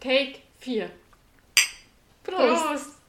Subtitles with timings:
[0.00, 0.90] Take 4.
[2.24, 2.64] Prost.
[2.64, 3.00] Prost.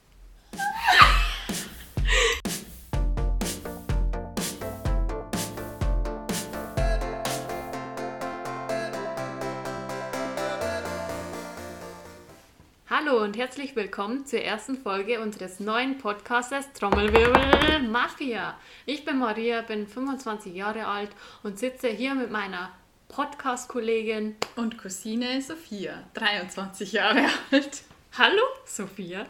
[12.89, 18.59] Hallo und herzlich willkommen zur ersten Folge unseres neuen Podcastes Trommelwirbel Mafia.
[18.85, 21.11] Ich bin Maria, bin 25 Jahre alt
[21.41, 22.73] und sitze hier mit meiner
[23.11, 24.37] Podcast-Kollegin.
[24.55, 27.83] Und Cousine Sophia, 23 Jahre alt.
[28.17, 29.25] Hallo, Sophia.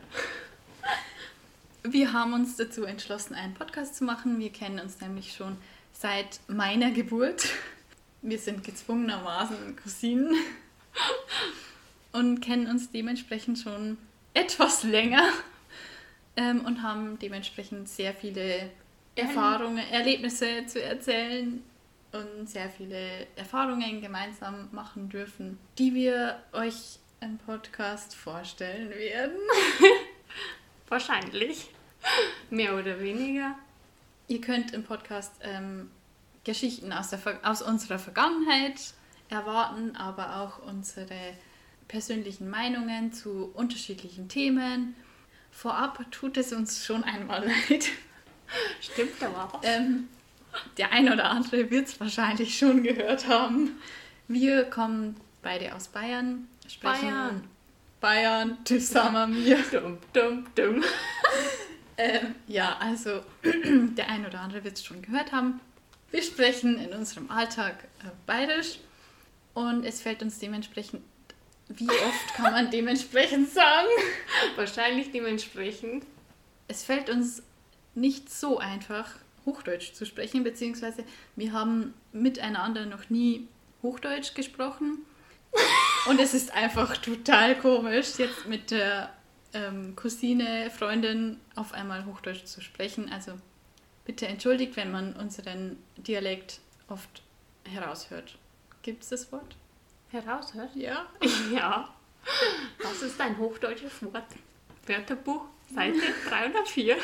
[1.82, 4.40] Wir haben uns dazu entschlossen, einen Podcast zu machen.
[4.40, 5.58] Wir kennen uns nämlich schon
[5.94, 7.50] seit meiner Geburt.
[8.22, 10.36] Wir sind gezwungenermaßen Cousinen
[12.12, 13.98] und kennen uns dementsprechend schon
[14.36, 15.27] etwas länger
[16.36, 18.70] ähm, und haben dementsprechend sehr viele
[19.16, 21.63] Erfahrungen, Erlebnisse zu erzählen
[22.12, 29.38] und sehr viele Erfahrungen gemeinsam machen dürfen, die wir euch im Podcast vorstellen werden.
[30.90, 31.70] Wahrscheinlich.
[32.50, 33.55] Mehr oder weniger.
[34.27, 35.91] Ihr könnt im Podcast ähm,
[36.44, 38.94] Geschichten aus, der, aus unserer Vergangenheit
[39.30, 41.35] erwarten, aber auch unsere
[41.88, 44.96] persönlichen Meinungen zu unterschiedlichen Themen.
[45.52, 47.90] Vorab tut es uns schon einmal leid.
[48.82, 49.62] Stimmt aber auch.
[49.63, 50.10] Ähm,
[50.77, 53.77] der ein oder andere wird es wahrscheinlich schon gehört haben.
[54.27, 57.48] Wir kommen beide aus Bayern, sprechen Bayern.
[57.99, 59.57] Bayern zusammen wir.
[59.72, 60.84] Dumm, dumm, dumm.
[61.98, 65.59] Ähm, ja, also der ein oder andere wird es schon gehört haben.
[66.09, 68.79] Wir sprechen in unserem Alltag äh, bayerisch
[69.53, 71.03] und es fällt uns dementsprechend,
[71.68, 73.90] wie oft kann man dementsprechend sagen?
[74.56, 76.06] Wahrscheinlich dementsprechend.
[76.68, 77.44] Es fällt uns
[77.94, 79.07] nicht so einfach,
[79.46, 81.03] Hochdeutsch zu sprechen, beziehungsweise
[81.36, 83.47] wir haben miteinander noch nie
[83.81, 85.00] Hochdeutsch gesprochen.
[86.08, 89.14] Und es ist einfach total komisch, jetzt mit der
[89.53, 93.12] ähm, Cousine, Freundin auf einmal Hochdeutsch zu sprechen.
[93.12, 93.34] Also
[94.06, 97.22] bitte entschuldigt, wenn man unseren Dialekt oft
[97.66, 98.38] heraushört.
[98.81, 99.56] Gibt es das Wort?
[100.09, 100.75] Heraushört?
[100.75, 101.07] Ja.
[101.53, 101.94] Ja.
[102.84, 104.24] Was ist ein hochdeutsches Wort?
[104.85, 106.00] Wörterbuch, Seite
[106.30, 106.97] 304.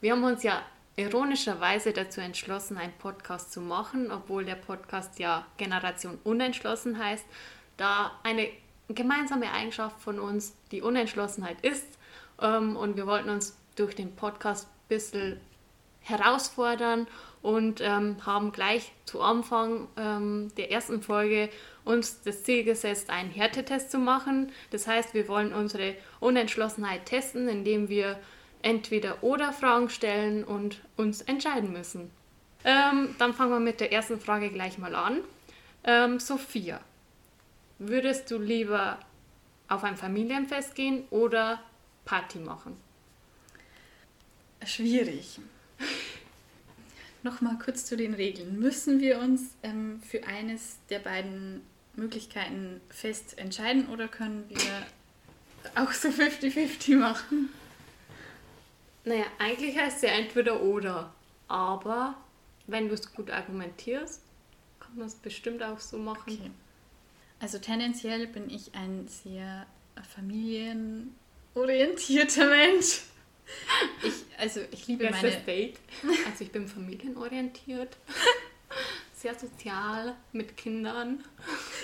[0.00, 0.62] Wir haben uns ja
[0.96, 7.24] ironischerweise dazu entschlossen, einen Podcast zu machen, obwohl der Podcast ja Generation Unentschlossen heißt,
[7.76, 8.48] da eine
[8.88, 11.86] gemeinsame Eigenschaft von uns die Unentschlossenheit ist.
[12.40, 15.40] Ähm, Und wir wollten uns durch den Podcast ein bisschen
[16.00, 17.06] herausfordern
[17.42, 21.50] und ähm, haben gleich zu Anfang ähm, der ersten Folge
[21.84, 24.50] uns das Ziel gesetzt, einen Härtetest zu machen.
[24.70, 28.18] Das heißt, wir wollen unsere Unentschlossenheit testen, indem wir
[28.62, 32.10] entweder oder Fragen stellen und uns entscheiden müssen.
[32.64, 35.20] Ähm, dann fangen wir mit der ersten Frage gleich mal an.
[35.84, 36.80] Ähm, Sophia,
[37.78, 38.98] würdest du lieber
[39.68, 41.60] auf ein Familienfest gehen oder
[42.04, 42.76] Party machen?
[44.64, 45.40] Schwierig.
[47.22, 48.58] Nochmal kurz zu den Regeln.
[48.58, 51.62] Müssen wir uns ähm, für eines der beiden
[51.96, 54.86] Möglichkeiten fest entscheiden oder können wir
[55.74, 57.50] auch so 50-50 machen?
[59.04, 61.12] Naja, eigentlich heißt es ja entweder oder.
[61.48, 62.14] Aber
[62.66, 64.22] wenn du es gut argumentierst,
[64.78, 66.32] kann man es bestimmt auch so machen.
[66.32, 66.50] Okay.
[67.40, 69.66] Also tendenziell bin ich ein sehr
[70.14, 73.00] familienorientierter Mensch.
[74.02, 75.40] Ich, also ich liebe heißt meine...
[75.40, 75.78] Date?
[76.26, 77.96] Also ich bin familienorientiert,
[79.14, 81.24] sehr sozial, mit Kindern.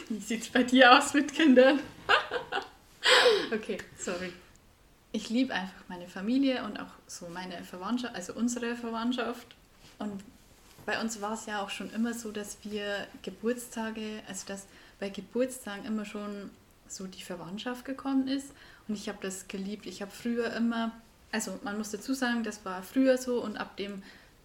[0.09, 1.81] Wie sieht es bei dir aus mit Kindern?
[3.53, 4.33] Okay, sorry.
[5.17, 9.57] Ich liebe einfach meine Familie und auch so meine Verwandtschaft, also unsere Verwandtschaft.
[9.99, 10.23] Und
[10.85, 14.67] bei uns war es ja auch schon immer so, dass wir Geburtstage, also dass
[15.01, 16.51] bei Geburtstagen immer schon
[16.87, 18.51] so die Verwandtschaft gekommen ist.
[18.89, 19.87] Und ich habe das geliebt.
[19.87, 20.93] Ich habe früher immer,
[21.33, 24.03] also man muss dazu sagen, das war früher so und ab dem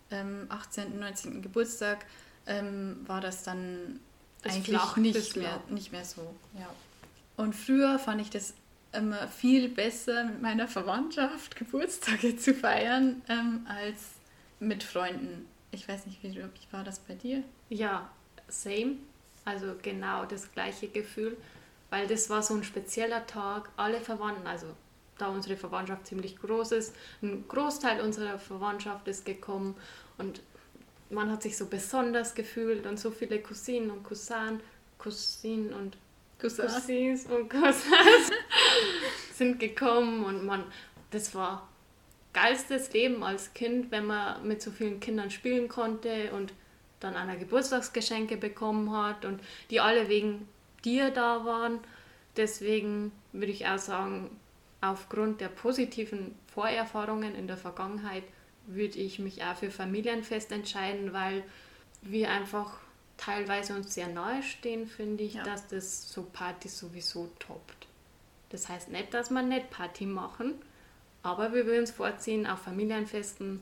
[0.10, 1.42] ähm, 18., 19.
[1.42, 2.06] Geburtstag
[2.48, 4.00] ähm, war das dann
[4.44, 6.34] eigentlich flach, nicht, mehr, nicht mehr so.
[6.58, 6.70] Ja.
[7.36, 8.54] Und früher fand ich das
[8.94, 14.14] immer viel besser, mit meiner Verwandtschaft Geburtstage zu feiern, ähm, als
[14.60, 15.48] mit Freunden.
[15.72, 17.44] Ich weiß nicht, wie, wie war das bei dir?
[17.70, 18.10] Ja,
[18.48, 18.98] same.
[19.46, 21.36] Also genau das gleiche Gefühl,
[21.90, 23.70] weil das war so ein spezieller Tag.
[23.76, 24.68] Alle Verwandten, also
[25.18, 29.76] da unsere Verwandtschaft ziemlich groß ist, ein Großteil unserer Verwandtschaft ist gekommen
[30.18, 30.42] und
[31.10, 34.62] man hat sich so besonders gefühlt und so viele Cousinen und Cousinen,
[34.98, 35.98] Cousinen und
[36.42, 36.74] Cousins.
[36.74, 38.32] Cousins und Cousins
[39.34, 40.64] sind gekommen und man,
[41.12, 41.70] das war
[42.34, 46.54] geilstes Leben als Kind, wenn man mit so vielen Kindern spielen konnte und
[47.00, 50.48] dann einer Geburtstagsgeschenke bekommen hat und die alle wegen
[50.84, 51.80] dir da waren.
[52.38, 54.30] Deswegen würde ich auch sagen,
[54.82, 58.24] aufgrund der positiven Vorerfahrungen in der Vergangenheit
[58.68, 61.44] würde ich mich auch für Familienfest entscheiden, weil
[62.02, 62.80] wir einfach
[63.22, 65.44] teilweise uns sehr nahe stehen, finde ich, ja.
[65.44, 67.88] dass das so Party sowieso toppt.
[68.50, 70.56] Das heißt nicht, dass wir nicht Party machen,
[71.24, 73.62] aber wir würden uns vorziehen auf Familienfesten.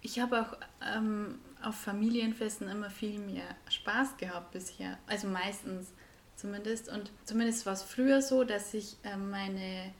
[0.00, 0.56] Ich habe auch
[0.96, 4.98] ähm, auf Familienfesten immer viel mehr Spaß gehabt bisher.
[5.06, 5.88] Also meistens
[6.36, 6.88] zumindest.
[6.88, 9.92] Und zumindest war es früher so, dass ich äh, meine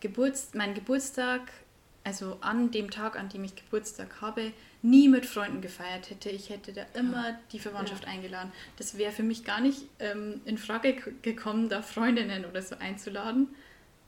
[0.00, 1.42] Geburts meinen Geburtstag,
[2.02, 4.52] also an dem Tag, an dem ich Geburtstag habe,
[4.84, 6.28] nie mit Freunden gefeiert hätte.
[6.28, 7.38] Ich hätte da immer ja.
[7.52, 8.10] die Verwandtschaft ja.
[8.10, 8.52] eingeladen.
[8.76, 13.48] Das wäre für mich gar nicht ähm, in Frage gekommen, da Freundinnen oder so einzuladen,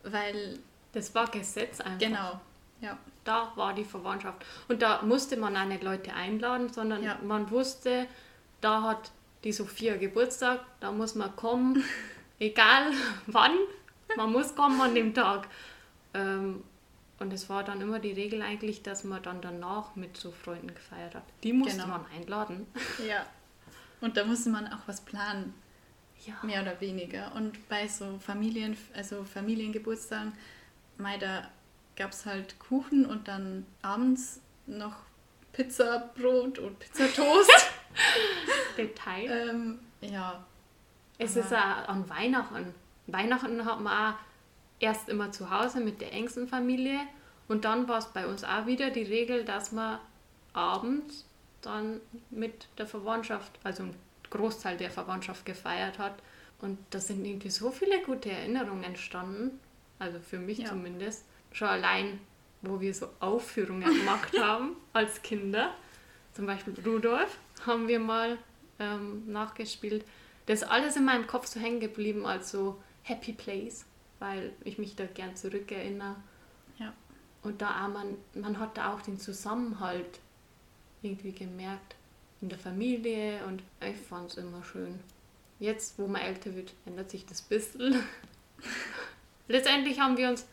[0.03, 0.59] weil...
[0.93, 1.99] Das war Gesetz einfach.
[1.99, 2.41] Genau,
[2.81, 2.99] ja.
[3.25, 4.45] Da war die Verwandtschaft.
[4.69, 7.19] Und da musste man auch nicht Leute einladen, sondern ja.
[7.23, 8.07] man wusste,
[8.61, 9.11] da hat
[9.45, 11.83] die Sophia Geburtstag, da muss man kommen,
[12.39, 12.93] egal
[13.27, 13.57] wann,
[14.17, 15.49] man muss kommen an dem Tag.
[16.13, 16.63] Ähm,
[17.19, 20.75] und es war dann immer die Regel eigentlich, dass man dann danach mit so Freunden
[20.75, 21.25] gefeiert hat.
[21.43, 21.89] Die musste genau.
[21.89, 22.67] man einladen.
[23.07, 23.27] Ja.
[24.03, 25.55] Und da musste man auch was planen.
[26.27, 26.35] Ja.
[26.43, 27.35] Mehr oder weniger.
[27.35, 30.33] Und bei so Familien, also Familiengeburtstagen,
[30.99, 31.49] mei, da
[31.97, 34.97] gab es halt Kuchen und dann abends noch
[35.53, 37.73] Pizza, Brot und Pizzatoast.
[38.77, 39.49] Detail.
[39.49, 40.45] Ähm, ja.
[41.17, 42.75] Es ist auch an Weihnachten.
[43.07, 44.19] Weihnachten hat man auch
[44.81, 47.01] erst immer zu Hause mit der engsten Familie
[47.49, 50.01] und dann war es bei uns auch wieder die Regel, dass man
[50.53, 51.25] abends
[51.63, 52.01] dann
[52.31, 53.95] mit der Verwandtschaft, also ein
[54.31, 56.15] Großteil der Verwandtschaft gefeiert hat.
[56.61, 59.61] Und da sind irgendwie so viele gute Erinnerungen entstanden,
[59.99, 60.69] also für mich ja.
[60.69, 61.25] zumindest.
[61.53, 62.21] Schon allein,
[62.63, 65.75] wo wir so Aufführungen gemacht haben als Kinder.
[66.33, 68.39] Zum Beispiel Rudolf haben wir mal
[68.79, 70.05] ähm, nachgespielt.
[70.47, 73.85] Das ist alles in meinem Kopf so hängen geblieben als so Happy Place
[74.19, 76.17] weil ich mich da gern zurückerinnere.
[76.79, 76.93] Ja.
[77.43, 80.21] Und da auch man, man hat da auch den Zusammenhalt
[81.03, 81.95] irgendwie gemerkt
[82.41, 84.99] in der Familie und ich fand es immer schön.
[85.59, 88.03] Jetzt, wo man älter wird, ändert sich das ein bisschen.
[89.49, 90.47] Letztendlich haben wir uns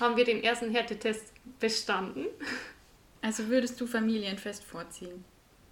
[0.00, 2.26] haben wir den ersten Härtetest bestanden.
[3.22, 5.24] Also würdest du Familienfest vorziehen?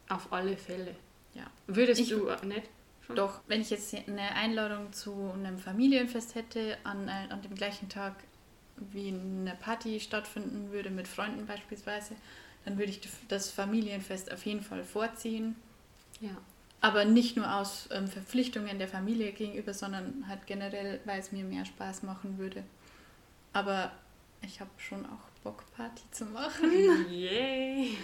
[0.09, 0.97] Auf alle Fälle.
[1.35, 1.45] Ja.
[1.67, 2.69] Würdest ich, du nicht?
[3.15, 7.89] Doch, wenn ich jetzt eine Einladung zu einem Familienfest hätte, an, äh, an dem gleichen
[7.89, 8.15] Tag,
[8.77, 12.17] wie eine Party stattfinden würde, mit Freunden beispielsweise,
[12.65, 15.57] dann würde ich das Familienfest auf jeden Fall vorziehen.
[16.21, 16.37] Ja.
[16.81, 21.45] Aber nicht nur aus ähm, Verpflichtungen der Familie gegenüber, sondern halt generell, weil es mir
[21.45, 22.63] mehr Spaß machen würde.
[23.53, 23.93] Aber
[24.43, 26.71] ich habe schon auch Bock, Party zu machen.
[27.11, 27.97] Yay!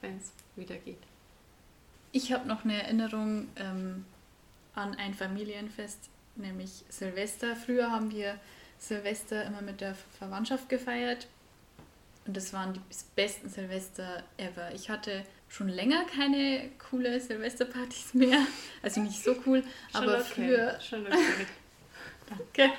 [0.00, 1.02] Wenn es wieder geht.
[2.12, 4.04] Ich habe noch eine Erinnerung, ähm,
[4.74, 7.56] an ein Familienfest, nämlich Silvester.
[7.56, 8.38] Früher haben wir
[8.78, 11.28] Silvester immer mit der Verwandtschaft gefeiert
[12.26, 12.80] und das waren die
[13.14, 14.72] besten Silvester ever.
[14.74, 18.46] Ich hatte schon länger keine coole Silvesterpartys mehr,
[18.82, 19.62] also nicht so cool,
[19.92, 20.24] aber okay.
[20.24, 20.80] früher.
[20.80, 21.46] Schon okay.
[22.56, 22.72] Danke.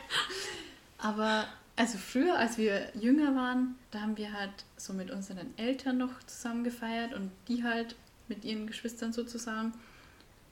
[0.98, 5.98] Aber also früher, als wir jünger waren, da haben wir halt so mit unseren Eltern
[5.98, 7.96] noch zusammen gefeiert und die halt
[8.28, 9.74] mit ihren Geschwistern sozusagen.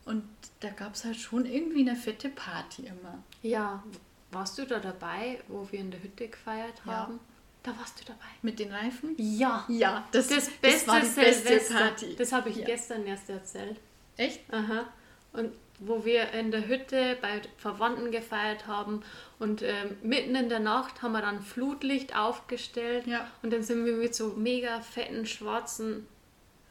[0.05, 0.23] Und
[0.59, 3.23] da gab es halt schon irgendwie eine fette Party immer.
[3.41, 3.83] Ja,
[4.31, 6.91] warst du da dabei, wo wir in der Hütte gefeiert ja.
[6.91, 7.19] haben?
[7.61, 8.25] Da warst du dabei.
[8.41, 9.15] Mit den Reifen?
[9.17, 9.63] Ja.
[9.69, 12.15] Ja, das, das, beste das war die beste Party.
[12.17, 12.65] Das habe ich ja.
[12.65, 13.79] gestern erst erzählt.
[14.17, 14.41] Echt?
[14.51, 14.85] Aha.
[15.31, 19.01] Und wo wir in der Hütte bei Verwandten gefeiert haben
[19.39, 23.27] und ähm, mitten in der Nacht haben wir dann Flutlicht aufgestellt ja.
[23.41, 26.07] und dann sind wir mit so mega fetten schwarzen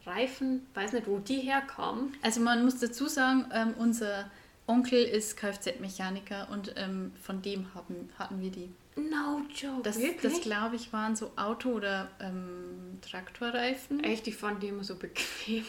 [0.05, 2.15] Reifen, weiß nicht, wo die herkamen.
[2.21, 4.29] Also man muss dazu sagen, ähm, unser
[4.67, 8.71] Onkel ist Kfz-Mechaniker und ähm, von dem haben, hatten wir die.
[8.95, 9.81] No joke.
[9.83, 14.03] Das, das glaube ich, waren so Auto- oder ähm, Traktorreifen.
[14.03, 15.65] Echt, ich fand die immer so bequem.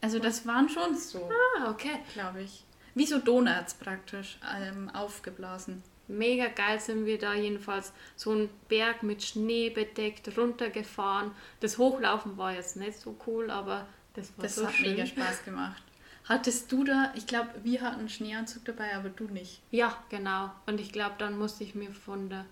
[0.00, 1.28] Also das waren schon so.
[1.58, 1.98] Ah, okay.
[2.14, 2.64] Glaube ich.
[2.94, 9.02] Wie so Donuts praktisch, ähm, aufgeblasen mega geil sind wir da jedenfalls so einen Berg
[9.02, 11.30] mit Schnee bedeckt runtergefahren.
[11.60, 14.90] Das Hochlaufen war jetzt nicht so cool, aber das war das so hat schön.
[14.90, 15.82] mega Spaß gemacht.
[16.24, 19.62] Hattest du da, ich glaube, wir hatten einen Schneeanzug dabei, aber du nicht.
[19.70, 20.50] Ja, genau.
[20.66, 22.44] Und ich glaube, dann musste ich mir von der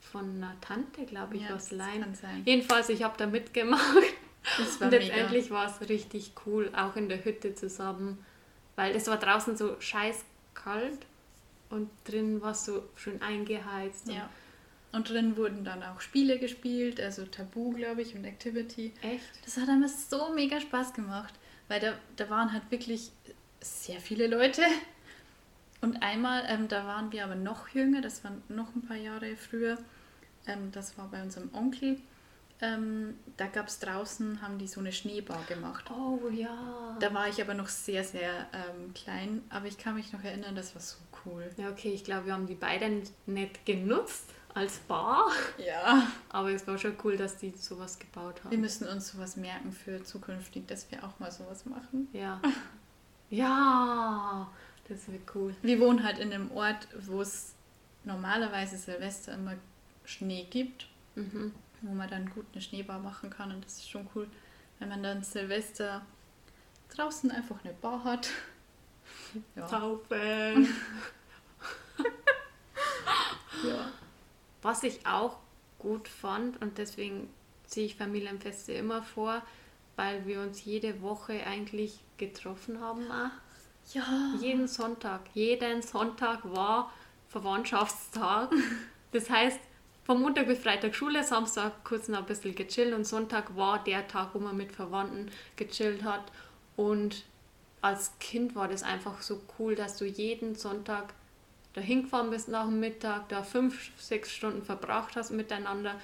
[0.00, 2.04] von einer Tante, glaube ich, ja, was leihen.
[2.44, 3.82] Jedenfalls, ich habe da mitgemacht.
[4.58, 8.24] Das war Und letztendlich war es richtig cool, auch in der Hütte zusammen,
[8.74, 11.06] weil es war draußen so scheiß kalt
[11.70, 14.08] und drin war es so schön eingeheizt.
[14.08, 14.28] Ja.
[14.92, 18.92] Und drin wurden dann auch Spiele gespielt, also Tabu, glaube ich, und Activity.
[19.02, 19.24] Echt?
[19.44, 21.32] Das hat mir so mega Spaß gemacht,
[21.68, 23.12] weil da, da waren halt wirklich
[23.60, 24.62] sehr viele Leute.
[25.80, 29.36] Und einmal, ähm, da waren wir aber noch jünger, das war noch ein paar Jahre
[29.36, 29.78] früher,
[30.46, 31.98] ähm, das war bei unserem Onkel.
[32.62, 35.90] Ähm, da gab es draußen, haben die so eine Schneebar gemacht.
[35.90, 36.96] Oh ja.
[37.00, 40.54] Da war ich aber noch sehr, sehr ähm, klein, aber ich kann mich noch erinnern,
[40.54, 41.50] das war so cool.
[41.56, 45.30] Ja, okay, ich glaube, wir haben die beiden nicht genutzt als Bar.
[45.58, 46.06] Ja.
[46.28, 48.50] Aber es war schon cool, dass die sowas gebaut haben.
[48.50, 52.08] Wir müssen uns sowas merken für zukünftig, dass wir auch mal sowas machen.
[52.12, 52.40] Ja.
[53.32, 54.50] Ja,
[54.88, 55.54] das wird cool.
[55.62, 57.54] Wir wohnen halt in einem Ort, wo es
[58.04, 59.54] normalerweise Silvester immer
[60.04, 61.52] Schnee gibt, Mhm.
[61.82, 63.52] wo man dann gut eine Schneebar machen kann.
[63.52, 64.26] Und das ist schon cool,
[64.80, 66.02] wenn man dann Silvester
[66.94, 68.30] draußen einfach eine Bar hat.
[69.54, 69.66] Ja.
[69.66, 70.68] Taufen.
[73.64, 73.92] ja.
[74.62, 75.38] Was ich auch
[75.78, 77.28] gut fand und deswegen
[77.64, 79.42] ziehe ich Familienfeste immer vor,
[79.96, 83.10] weil wir uns jede Woche eigentlich getroffen haben.
[83.10, 83.30] Auch.
[83.94, 84.34] Ja.
[84.40, 85.22] Jeden Sonntag.
[85.34, 86.92] Jeden Sonntag war
[87.28, 88.50] Verwandtschaftstag.
[89.12, 89.58] Das heißt,
[90.04, 94.06] von Montag bis Freitag Schule, Samstag kurz noch ein bisschen gechillt und Sonntag war der
[94.08, 96.30] Tag, wo man mit Verwandten gechillt hat.
[96.76, 97.24] Und
[97.82, 101.14] als Kind war das einfach so cool, dass du jeden Sonntag
[101.72, 105.94] dahin gefahren bist nach dem Mittag, da fünf, sechs Stunden verbracht hast miteinander.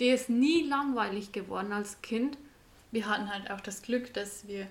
[0.00, 2.38] Dir ist nie langweilig geworden als Kind.
[2.92, 4.66] Wir hatten halt auch das Glück, dass wir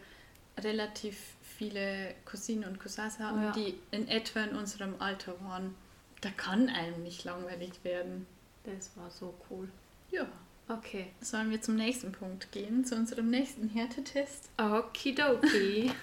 [0.60, 1.18] relativ
[1.58, 3.52] viele Cousinen und Cousins haben, Ja.
[3.52, 5.76] die in etwa in unserem Alter waren.
[6.22, 8.26] Da kann einem nicht langweilig werden.
[8.64, 9.70] Das war so cool.
[10.12, 10.26] Ja.
[10.70, 11.08] Okay.
[11.22, 14.50] Sollen wir zum nächsten Punkt gehen, zu unserem nächsten Härtetest?
[14.58, 15.92] Okidoki.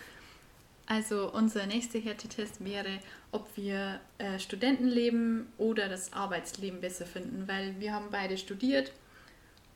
[0.87, 3.01] Also unser nächster Härtetest wäre,
[3.33, 8.93] ob wir äh, Studentenleben oder das Arbeitsleben besser finden, weil wir haben beide studiert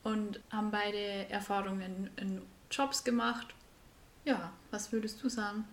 [0.03, 3.47] und haben beide Erfahrungen in Jobs gemacht.
[4.25, 5.65] Ja, was würdest du sagen?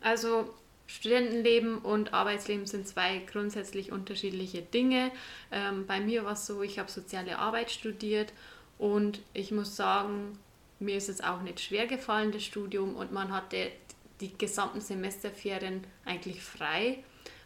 [0.00, 0.54] Also
[0.86, 5.10] Studentenleben und Arbeitsleben sind zwei grundsätzlich unterschiedliche Dinge.
[5.52, 8.32] Ähm, bei mir war es so, ich habe soziale Arbeit studiert
[8.78, 10.38] und ich muss sagen,
[10.80, 13.70] mir ist es auch nicht schwer gefallen, das Studium, und man hatte
[14.20, 17.04] die gesamten Semesterferien eigentlich frei,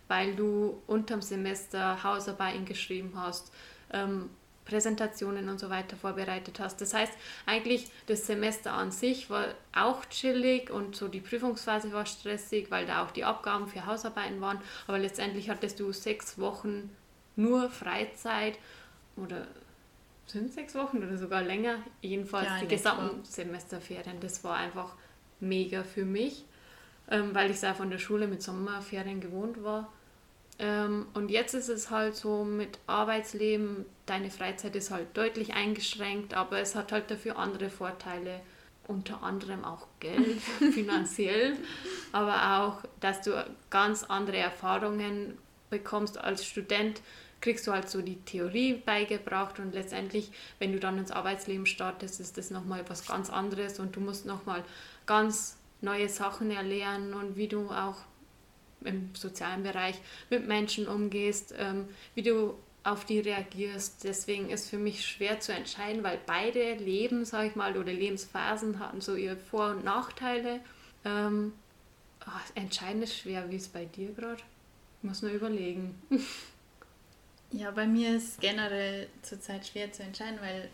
[0.08, 3.52] weil du unterm Semester Hausarbeiten geschrieben hast,
[3.92, 4.30] ähm,
[4.64, 6.80] Präsentationen und so weiter vorbereitet hast.
[6.80, 7.12] Das heißt,
[7.46, 12.86] eigentlich das Semester an sich war auch chillig und so die Prüfungsphase war stressig, weil
[12.86, 14.60] da auch die Abgaben für Hausarbeiten waren.
[14.86, 16.90] Aber letztendlich hattest du sechs Wochen
[17.34, 18.58] nur Freizeit
[19.16, 19.46] oder
[20.26, 21.78] sind sechs Wochen oder sogar länger.
[22.00, 24.20] Jedenfalls Ja, die gesamten Semesterferien.
[24.20, 24.94] Das war einfach
[25.40, 26.44] mega für mich,
[27.12, 29.92] ähm, weil ich es auch von der Schule mit Sommerferien gewohnt war.
[30.58, 36.34] Ähm, und jetzt ist es halt so mit Arbeitsleben, deine Freizeit ist halt deutlich eingeschränkt,
[36.34, 38.40] aber es hat halt dafür andere Vorteile,
[38.88, 40.40] unter anderem auch Geld,
[40.72, 41.56] finanziell,
[42.12, 45.36] aber auch, dass du ganz andere Erfahrungen
[45.68, 47.02] bekommst als Student,
[47.40, 52.20] kriegst du halt so die Theorie beigebracht und letztendlich, wenn du dann ins Arbeitsleben startest,
[52.20, 54.64] ist das nochmal was ganz anderes und du musst nochmal
[55.06, 57.96] ganz neue Sachen erlernen und wie du auch
[58.84, 59.96] im sozialen Bereich
[60.30, 64.04] mit Menschen umgehst, ähm, wie du auf die reagierst.
[64.04, 68.78] Deswegen ist für mich schwer zu entscheiden, weil beide Leben, sag ich mal, oder Lebensphasen
[68.78, 70.60] hatten so ihre Vor- und Nachteile.
[71.04, 71.52] Ähm,
[72.20, 73.50] ah, entscheiden ist schwer.
[73.50, 74.42] Wie es bei dir gerade?
[75.02, 76.00] Muss nur überlegen.
[77.54, 80.70] Ja, bei mir ist generell zurzeit schwer zu entscheiden, weil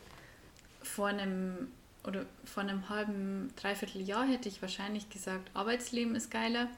[0.80, 1.72] vor einem
[2.08, 6.68] oder vor einem halben, dreiviertel Jahr hätte ich wahrscheinlich gesagt, Arbeitsleben ist geiler.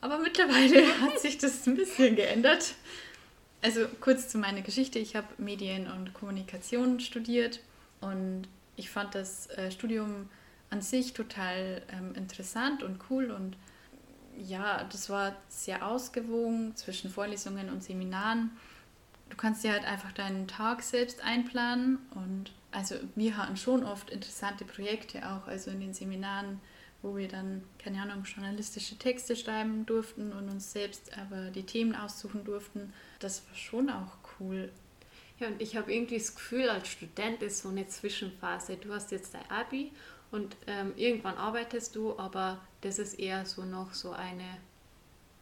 [0.00, 2.74] Aber mittlerweile hat sich das ein bisschen geändert.
[3.62, 4.98] Also kurz zu meiner Geschichte.
[4.98, 7.60] Ich habe Medien und Kommunikation studiert
[8.00, 10.30] und ich fand das äh, Studium
[10.70, 13.56] an sich total ähm, interessant und cool und
[14.38, 18.50] ja, das war sehr ausgewogen zwischen Vorlesungen und Seminaren.
[19.28, 24.10] Du kannst dir halt einfach deinen Tag selbst einplanen und also wir hatten schon oft
[24.10, 26.60] interessante Projekte auch, also in den Seminaren,
[27.02, 31.94] wo wir dann, keine Ahnung, journalistische Texte schreiben durften und uns selbst aber die Themen
[31.94, 32.92] aussuchen durften.
[33.18, 34.70] Das war schon auch cool.
[35.38, 38.76] Ja, und ich habe irgendwie das Gefühl, als Student ist so eine Zwischenphase.
[38.76, 39.90] Du hast jetzt dein Abi
[40.30, 44.58] und ähm, irgendwann arbeitest du, aber das ist eher so noch so eine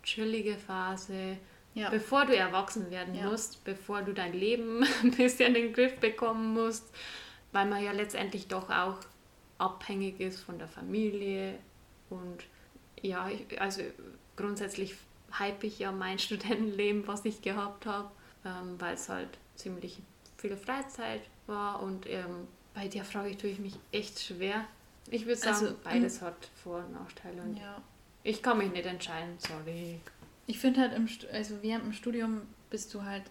[0.05, 1.37] chillige Phase,
[1.75, 3.31] Ja, bevor du erwachsen werden Ja.
[3.31, 6.85] musst, bevor du dein Leben ein bisschen in den Griff bekommen musst,
[7.53, 8.99] weil man ja letztendlich doch auch
[9.59, 11.59] abhängig ist von der Familie
[12.11, 12.45] und
[13.03, 13.83] ja, also
[14.37, 14.95] grundsätzlich
[15.39, 18.11] hype ich ja mein Studentenleben, was ich gehabt habe,
[18.45, 19.99] ähm, weil es halt ziemlich
[20.37, 24.65] viel Freizeit war und ähm, bei der Frage tue ich mich echt schwer.
[25.11, 27.81] Ich würde sagen, Also, beides hat Vor- und Nachteile und ja.
[28.23, 30.01] ich kann mich nicht entscheiden, sorry.
[30.49, 32.41] Ich finde halt, im, also während dem Studium
[32.71, 33.23] bist du halt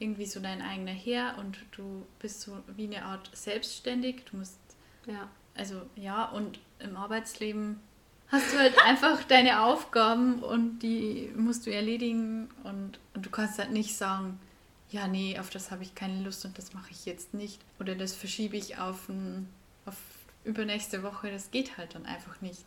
[0.00, 4.24] irgendwie so dein eigener Herr und du bist so wie eine Art selbstständig.
[4.30, 4.58] Du musst,
[5.06, 5.28] Ja.
[5.54, 7.78] also ja, und im Arbeitsleben
[8.28, 13.58] hast du halt einfach deine Aufgaben und die musst du erledigen und, und du kannst
[13.58, 14.40] halt nicht sagen,
[14.90, 17.60] ja, nee, auf das habe ich keine Lust und das mache ich jetzt nicht.
[17.78, 19.46] Oder das verschiebe ich auf, ein,
[19.84, 19.96] auf
[20.44, 21.30] übernächste Woche.
[21.30, 22.64] Das geht halt dann einfach nicht.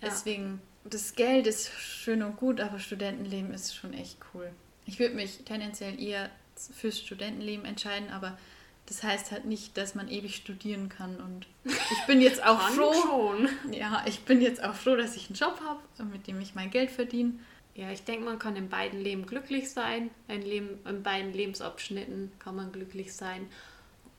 [0.00, 0.08] Ja.
[0.08, 4.50] Deswegen, das Geld ist schön und gut, aber Studentenleben ist schon echt cool.
[4.86, 8.38] Ich würde mich tendenziell eher fürs Studentenleben entscheiden, aber
[8.86, 11.16] das heißt halt nicht, dass man ewig studieren kann.
[11.16, 12.94] Und ich bin jetzt auch froh.
[12.94, 13.48] schon.
[13.72, 16.70] Ja, ich bin jetzt auch froh, dass ich einen Job habe, mit dem ich mein
[16.70, 17.34] Geld verdiene.
[17.74, 20.10] Ja, ich denke, man kann in beiden Leben glücklich sein.
[20.26, 23.46] In, Leben, in beiden Lebensabschnitten kann man glücklich sein.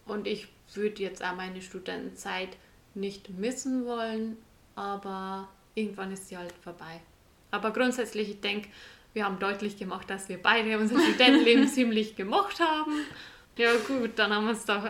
[0.05, 2.49] Und ich würde jetzt auch meine Studentenzeit
[2.93, 4.37] nicht missen wollen,
[4.75, 7.01] aber irgendwann ist sie halt vorbei.
[7.51, 8.69] Aber grundsätzlich, ich denke,
[9.13, 13.05] wir haben deutlich gemacht, dass wir beide unser Studentenleben ziemlich gemocht haben.
[13.57, 14.87] Ja gut, dann haben wir uns doch,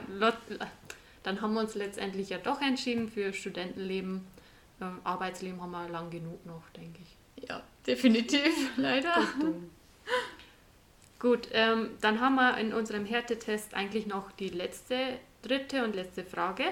[1.24, 4.26] dann haben wir uns letztendlich ja doch entschieden für Studentenleben.
[5.04, 7.48] Arbeitsleben haben wir lang genug noch, denke ich.
[7.50, 9.14] Ja, definitiv, leider.
[11.20, 16.24] Gut, ähm, dann haben wir in unserem Härtetest eigentlich noch die letzte, dritte und letzte
[16.24, 16.64] Frage.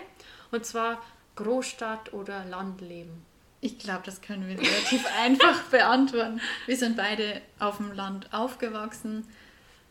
[0.51, 1.03] Und zwar
[1.35, 3.25] Großstadt oder Landleben.
[3.59, 6.39] Ich glaube, das können wir relativ einfach beantworten.
[6.65, 9.27] Wir sind beide auf dem Land aufgewachsen.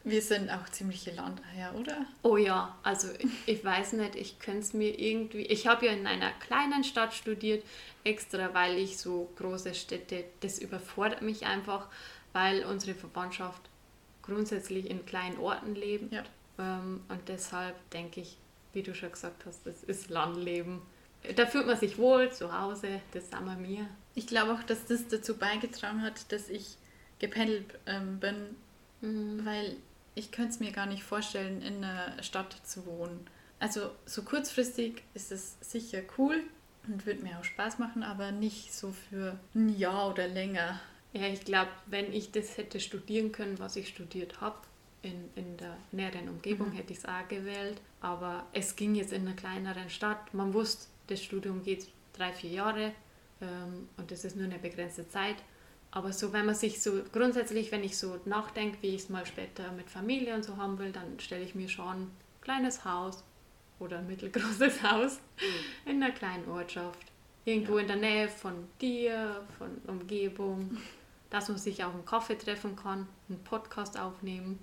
[0.04, 2.06] Wir sind auch ziemliche Landeier, oder?
[2.22, 5.42] Oh ja, also ich, ich weiß nicht, ich könnte es mir irgendwie.
[5.42, 7.64] Ich habe ja in einer kleinen Stadt studiert,
[8.04, 11.88] extra weil ich so große Städte, das überfordert mich einfach,
[12.32, 13.62] weil unsere Verwandtschaft
[14.22, 16.12] grundsätzlich in kleinen Orten lebt.
[16.12, 16.22] Ja.
[16.60, 18.36] Ähm, und deshalb denke ich,
[18.74, 20.82] wie du schon gesagt hast, das ist Landleben.
[21.34, 23.86] Da fühlt man sich wohl zu Hause, das sagen wir mir.
[24.14, 26.76] Ich glaube auch, dass das dazu beigetragen hat, dass ich
[27.18, 28.36] gependelt ähm, bin,
[29.02, 29.44] Mhm.
[29.44, 29.76] weil
[30.14, 33.26] ich könnte es mir gar nicht vorstellen, in einer Stadt zu wohnen.
[33.60, 36.42] Also so kurzfristig ist es sicher cool
[36.88, 40.80] und wird mir auch Spaß machen, aber nicht so für ein Jahr oder länger.
[41.12, 44.56] Ja, ich glaube, wenn ich das hätte studieren können, was ich studiert habe,
[45.02, 46.72] in, in der näheren Umgebung, Mhm.
[46.72, 47.80] hätte ich es auch gewählt.
[48.00, 50.32] Aber es ging jetzt in einer kleineren Stadt.
[50.34, 52.92] Man wusste, das Studium geht drei, vier Jahre
[53.40, 55.36] ähm, und das ist nur eine begrenzte Zeit.
[55.90, 59.24] Aber so, wenn man sich so grundsätzlich, wenn ich so nachdenke, wie ich es mal
[59.24, 62.10] später mit Familie und so haben will, dann stelle ich mir schon ein
[62.42, 63.24] kleines Haus
[63.78, 65.20] oder ein mittelgroßes Haus
[65.84, 67.12] in einer kleinen Ortschaft.
[67.44, 67.82] Irgendwo Ja.
[67.82, 70.76] in der Nähe von dir, von Umgebung,
[71.30, 74.58] dass man sich auch einen Kaffee treffen kann, einen Podcast aufnehmen.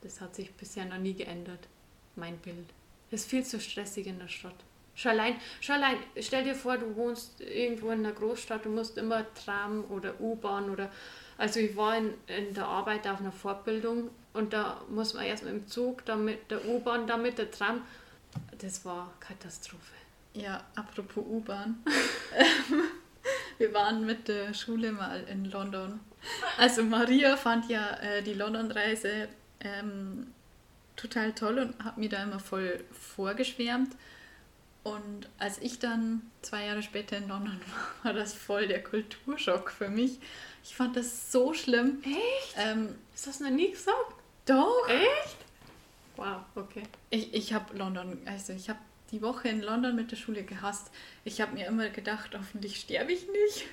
[0.00, 1.68] Das hat sich bisher noch nie geändert,
[2.16, 2.66] mein Bild.
[3.10, 4.56] Es ist viel zu stressig in der Stadt.
[4.94, 9.84] Schon allein, stell dir vor, du wohnst irgendwo in einer Großstadt, du musst immer Tram
[9.90, 10.90] oder U-Bahn oder.
[11.38, 15.44] Also, ich war in, in der Arbeit auf einer Fortbildung und da muss man erst
[15.44, 17.82] mit dem Zug, dann mit der U-Bahn, dann mit der Tram.
[18.58, 19.94] Das war Katastrophe.
[20.34, 21.82] Ja, apropos U-Bahn.
[23.58, 26.00] Wir waren mit der Schule mal in London.
[26.58, 29.28] Also Maria fand ja äh, die London-Reise
[29.60, 30.32] ähm,
[30.96, 33.94] total toll und hat mir da immer voll vorgeschwärmt.
[34.84, 39.70] Und als ich dann zwei Jahre später in London war, war das voll der Kulturschock
[39.70, 40.18] für mich.
[40.64, 42.02] Ich fand das so schlimm.
[42.04, 42.54] Echt?
[42.56, 44.14] Ähm, Ist das noch nie gesagt?
[44.46, 44.88] doch.
[44.88, 45.36] Echt?
[46.16, 46.82] Wow, okay.
[47.10, 48.78] Ich, ich habe London, also ich habe
[49.12, 50.90] die Woche in London mit der Schule gehasst.
[51.24, 53.66] Ich habe mir immer gedacht, hoffentlich sterbe ich nicht.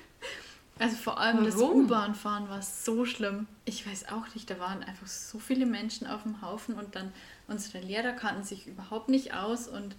[0.78, 1.84] Also vor allem das Warum?
[1.84, 3.46] U-Bahn-Fahren war so schlimm.
[3.66, 7.12] Ich weiß auch nicht, da waren einfach so viele Menschen auf dem Haufen und dann
[7.48, 9.94] unsere Lehrer kannten sich überhaupt nicht aus und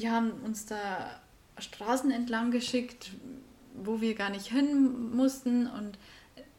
[0.00, 1.20] die haben uns da
[1.58, 3.10] Straßen entlang geschickt,
[3.74, 5.98] wo wir gar nicht hin mussten und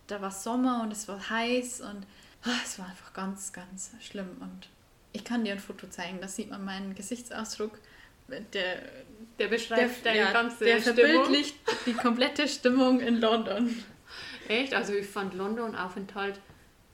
[0.08, 2.06] da war Sommer und es war heiß und
[2.44, 4.70] ah, es war einfach ganz, ganz schlimm und
[5.14, 7.78] ich kann dir ein Foto zeigen, da sieht man meinen Gesichtsausdruck.
[8.54, 8.82] Der,
[9.40, 10.96] Der beschreibt deine ja, ganze der Stimmung.
[10.96, 13.84] verbildlicht die komplette Stimmung in London.
[14.48, 14.74] Echt?
[14.74, 16.40] Also ich fand London-Aufenthalt,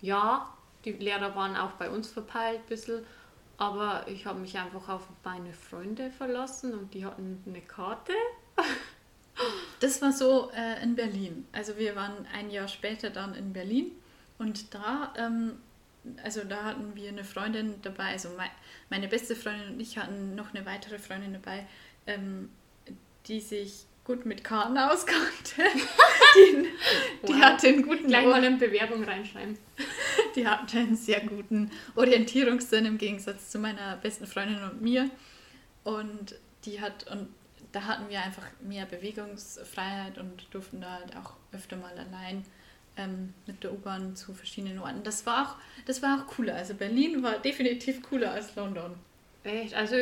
[0.02, 0.52] ja,
[0.84, 3.04] die Lehrer waren auch bei uns verpeilt ein bisschen,
[3.58, 8.14] aber ich habe mich einfach auf meine Freunde verlassen und die hatten eine Karte.
[9.80, 11.46] Das war so äh, in Berlin.
[11.52, 13.92] Also wir waren ein Jahr später dann in Berlin
[14.40, 15.60] und da, ähm,
[16.24, 18.50] also da hatten wir eine Freundin dabei, also mei
[18.90, 21.68] meine beste Freundin und ich hatten noch eine weitere Freundin dabei,
[22.08, 22.50] ähm,
[23.28, 25.62] die sich gut mit Karten auskannte.
[26.36, 26.68] die
[27.28, 27.42] die Wow.
[27.42, 29.56] hatte einen guten Gleich Ohr- mal in Bewerbung reinschreiben.
[30.36, 35.10] Die hatte einen sehr guten Orientierungssinn im Gegensatz zu meiner besten Freundin und mir.
[35.84, 36.36] Und
[36.66, 37.30] die hat, und
[37.72, 42.44] da hatten wir einfach mehr Bewegungsfreiheit und durften da halt auch öfter mal allein
[42.98, 45.04] ähm, mit der U-Bahn zu verschiedenen Orten.
[45.04, 46.56] Das war, auch, das war auch cooler.
[46.56, 48.96] Also Berlin war definitiv cooler als London.
[49.44, 49.74] Echt?
[49.74, 49.96] Also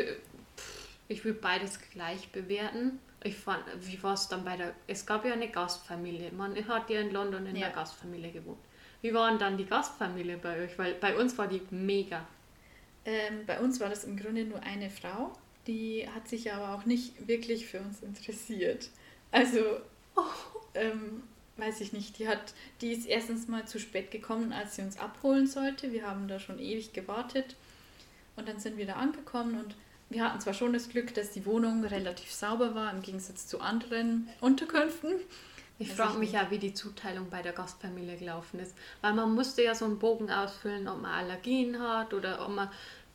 [1.07, 2.99] ich würde beides gleich bewerten.
[3.23, 6.31] Ich fand, wie war es dann bei der, es gab ja eine Gastfamilie.
[6.31, 7.67] Man hat ja in London in Ja.
[7.67, 8.59] der Gastfamilie gewohnt.
[9.05, 10.79] Wie war denn dann die Gastfamilie bei euch?
[10.79, 12.25] Weil bei uns war die mega.
[13.05, 15.31] Ähm, bei uns war das im Grunde nur eine Frau,
[15.67, 18.89] die hat sich aber auch nicht wirklich für uns interessiert.
[19.31, 19.59] Also,
[20.73, 21.21] ähm,
[21.57, 24.97] weiß ich nicht, die, hat, die ist erstens mal zu spät gekommen, als sie uns
[24.97, 25.93] abholen sollte.
[25.93, 27.55] Wir haben da schon ewig gewartet
[28.37, 29.75] und dann sind wir da angekommen und
[30.09, 33.61] wir hatten zwar schon das Glück, dass die Wohnung relativ sauber war, im Gegensatz zu
[33.61, 35.11] anderen Unterkünften.
[35.77, 38.75] Ich frage ich mich ja, wie die Zuteilung bei der Gastfamilie gelaufen ist.
[39.01, 42.69] Weil man musste ja so einen Bogen ausfüllen, ob man Allergien hat oder ob man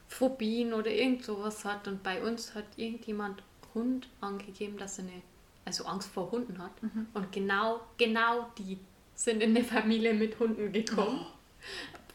[0.08, 1.88] Phobien oder irgend sowas hat.
[1.88, 3.42] Und bei uns hat irgendjemand
[3.74, 5.22] Hund angegeben, dass er eine,
[5.64, 6.72] also Angst vor Hunden hat.
[7.14, 8.78] Und genau, genau die
[9.14, 11.24] sind in eine Familie mit Hunden gekommen.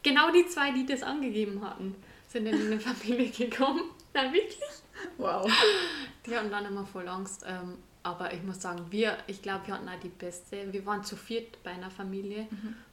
[0.02, 1.96] Genau die zwei, die das angegeben hatten,
[2.28, 3.82] sind in eine Familie gekommen.
[4.14, 4.60] Na wirklich?
[5.18, 5.50] Wow.
[6.24, 7.44] Die hatten dann immer voll Angst.
[7.46, 10.72] Ähm, aber ich muss sagen, wir, ich glaube, wir hatten auch die beste.
[10.72, 12.46] Wir waren zu viert bei einer Familie.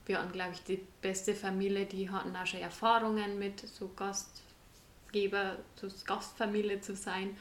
[0.07, 1.85] Wir hatten, glaube ich, die beste Familie.
[1.85, 7.37] Die hatten auch schon Erfahrungen mit so Gastgeber, so Gastfamilie zu sein.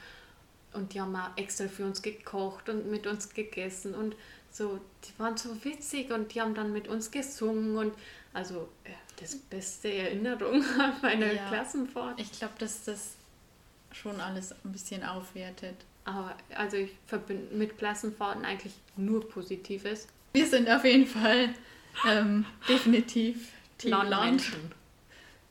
[0.75, 3.95] Und die haben auch extra für uns gekocht und mit uns gegessen.
[3.95, 4.17] Und
[4.51, 7.79] so, die waren so witzig und die haben dann mit uns gesungen.
[7.79, 7.95] Und
[8.35, 11.49] also, ja, das beste Erinnerung an meine Ja.
[11.49, 12.21] Klassenfahrt.
[12.21, 13.13] Ich glaube, dass das
[13.93, 15.77] schon alles ein bisschen aufwertet.
[16.05, 20.09] Aber also ich verbinde mit Klassenfahrten eigentlich nur Positives.
[20.33, 21.51] Wir sind auf jeden Fall
[22.09, 24.53] ähm, definitiv Team Land.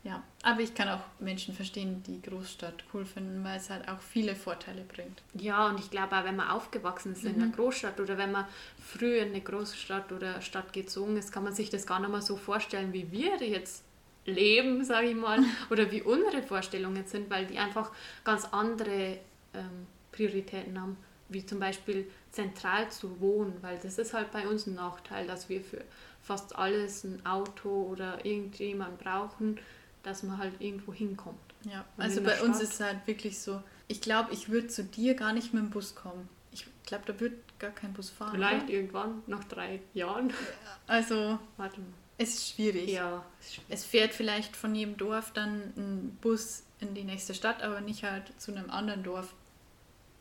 [0.04, 4.00] Ja, aber ich kann auch Menschen verstehen, die Großstadt cool finden, weil es halt auch
[4.00, 5.22] viele Vorteile bringt.
[5.34, 8.46] Ja, und ich glaube auch, wenn man aufgewachsen ist in einer Großstadt oder wenn man
[8.84, 12.20] früh in eine Großstadt oder Stadt gezogen ist, kann man sich das gar nicht mehr
[12.20, 13.84] so vorstellen, wie wir jetzt
[14.24, 15.38] leben, sage ich mal,
[15.70, 17.92] oder wie unsere Vorstellungen sind, weil die einfach
[18.24, 19.18] ganz andere
[19.54, 20.96] ähm, Prioritäten haben,
[21.28, 25.48] wie zum Beispiel zentral zu wohnen, weil das ist halt bei uns ein Nachteil, dass
[25.48, 25.82] wir für
[26.22, 29.58] fast alles ein Auto oder irgendjemand brauchen,
[30.02, 31.38] dass man halt irgendwo hinkommt.
[31.64, 32.62] Ja, Und also bei uns Stadt?
[32.68, 35.70] ist es halt wirklich so, ich glaube, ich würde zu dir gar nicht mit dem
[35.70, 36.28] Bus kommen.
[36.50, 38.32] Ich glaube, da wird gar kein Bus fahren.
[38.32, 38.72] Vielleicht oder?
[38.72, 40.32] irgendwann, nach drei Jahren.
[40.88, 41.86] Also, Warte mal.
[42.18, 42.90] es ist schwierig.
[42.90, 43.70] Ja, ist schwierig.
[43.70, 48.02] Es fährt vielleicht von jedem Dorf dann ein Bus in die nächste Stadt, aber nicht
[48.02, 49.32] halt zu einem anderen Dorf.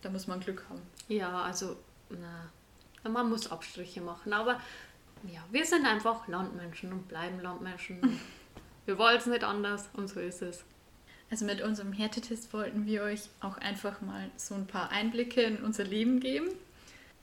[0.02, 0.82] Da muss man Glück haben.
[1.08, 1.78] ja also,
[2.10, 4.34] na, man muss Abstriche machen.
[4.34, 4.60] Aber
[5.32, 8.20] ja, wir sind einfach Landmenschen und bleiben Landmenschen.
[8.86, 10.64] wir wollen es nicht anders und so ist es.
[11.30, 15.64] Also mit unserem Härtetest wollten wir euch auch einfach mal so ein paar Einblicke in
[15.64, 16.50] unser Leben geben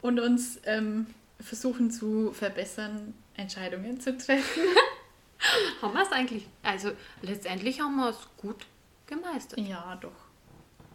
[0.00, 1.06] und uns ähm,
[1.40, 4.62] versuchen zu verbessern, Entscheidungen zu treffen.
[5.82, 6.90] Haben wir es eigentlich, also
[7.22, 8.66] letztendlich haben wir es gut
[9.06, 9.60] gemeistert.
[9.60, 10.27] Ja, doch.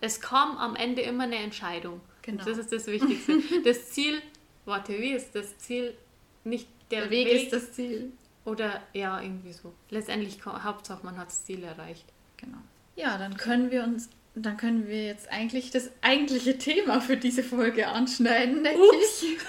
[0.03, 2.01] Es kam am Ende immer eine Entscheidung.
[2.23, 2.43] Genau.
[2.43, 3.41] Das ist das Wichtigste.
[3.63, 4.21] das Ziel,
[4.65, 5.95] warte, wie ist das Ziel?
[6.43, 8.11] Nicht der, Der Weg ist das Ziel.
[8.43, 9.73] Oder ja, irgendwie so.
[9.89, 12.03] Letztendlich, Hauptsache man hat das Ziel erreicht.
[12.35, 12.57] Genau.
[12.97, 17.41] Ja, dann können wir uns, dann können wir jetzt eigentlich das eigentliche Thema für diese
[17.41, 19.23] Folge anschneiden, denke Ups.
[19.23, 19.37] ich.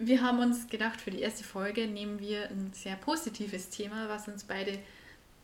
[0.00, 4.28] Wir haben uns gedacht, für die erste Folge nehmen wir ein sehr positives Thema, was
[4.28, 4.78] uns beide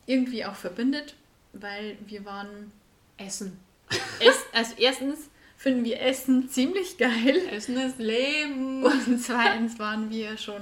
[0.05, 1.13] irgendwie auch verbindet,
[1.61, 2.71] weil wir waren
[3.17, 3.59] Essen.
[4.19, 8.83] es, also erstens finden wir Essen ziemlich geil Essen ist Leben.
[8.83, 10.61] und zweitens waren wir schon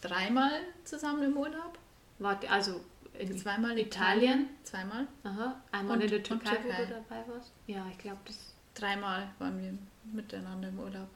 [0.00, 0.50] dreimal
[0.84, 1.78] zusammen im Urlaub.
[2.18, 2.80] Warte, also
[3.18, 4.22] in Zweimal Italien.
[4.22, 5.06] Italien, zweimal.
[5.24, 7.52] Aha, einmal Und- in der Türkei, wo du dabei warst.
[7.66, 8.36] Ja, ich glaube, das.
[8.74, 9.72] Dreimal waren wir
[10.12, 11.08] miteinander im Urlaub.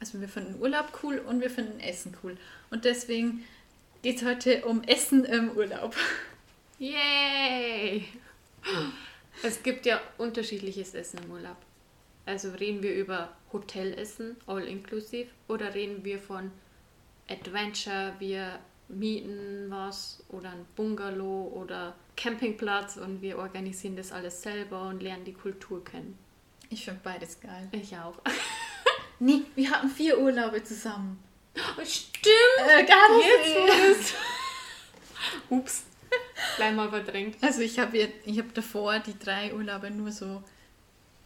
[0.00, 2.36] Also wir finden Urlaub cool und wir finden Essen cool.
[2.70, 3.44] Und deswegen
[4.02, 5.96] geht es heute um Essen im Urlaub.
[6.78, 8.04] Yay!
[9.42, 11.56] Es gibt ja unterschiedliches Essen im Urlaub.
[12.26, 16.50] Also reden wir über Hotelessen, all inclusive, oder reden wir von
[17.28, 24.88] Adventure, wir mieten was oder ein Bungalow oder Campingplatz und wir organisieren das alles selber
[24.88, 26.18] und lernen die Kultur kennen.
[26.70, 27.68] Ich finde beides geil.
[27.72, 28.14] Ich auch.
[29.20, 31.18] Nee, wir hatten vier Urlaube zusammen.
[31.84, 32.68] Stimmt!
[32.68, 34.14] Äh, ganz Jetzt
[35.50, 35.87] Ups.
[36.56, 37.36] Gleich mal verdrängt.
[37.42, 40.42] Also ich habe ich hab davor die drei Urlaube nur so,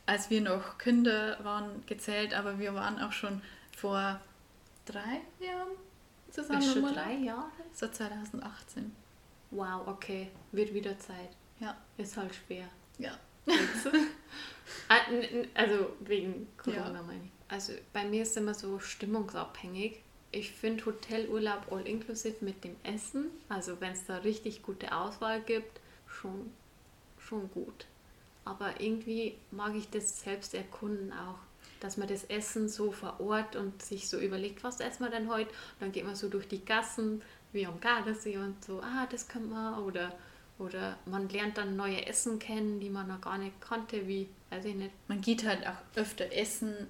[0.07, 3.43] als wir noch Kinder waren, gezählt, aber wir waren auch schon
[3.77, 4.21] vor
[4.87, 5.69] drei Jahren
[6.31, 6.97] zusammen Ist schon Urlaub.
[7.05, 7.51] drei Jahre?
[7.73, 8.93] So 2018.
[9.51, 10.31] Wow, okay.
[10.53, 11.31] Wird wieder Zeit.
[11.61, 11.77] Ja.
[11.99, 12.69] Ist halt schwer.
[12.99, 13.13] Ja.
[14.89, 15.01] Ah,
[15.55, 17.03] also wegen Corona Ja.
[17.03, 17.31] meine ich.
[17.49, 20.01] Also bei mir ist immer so stimmungsabhängig.
[20.33, 25.43] Ich finde Hotelurlaub all inclusive mit dem Essen, also wenn es da richtig gute Auswahl
[25.43, 26.51] gibt, schon,
[27.19, 27.87] schon gut.
[28.45, 31.39] Aber irgendwie mag ich das selbst erkunden auch,
[31.81, 35.29] dass man das Essen so vor Ort und sich so überlegt, was essen wir denn
[35.29, 35.51] heute?
[35.51, 39.29] Und dann geht man so durch die Gassen, wie am Gardasee und so, ah, das
[39.29, 39.85] können wir.
[39.85, 40.17] Oder,
[40.59, 44.65] oder man lernt dann neue Essen kennen, die man noch gar nicht kannte, wie, weiß
[44.65, 44.93] ich nicht.
[45.09, 46.89] Man geht halt auch öfter essen,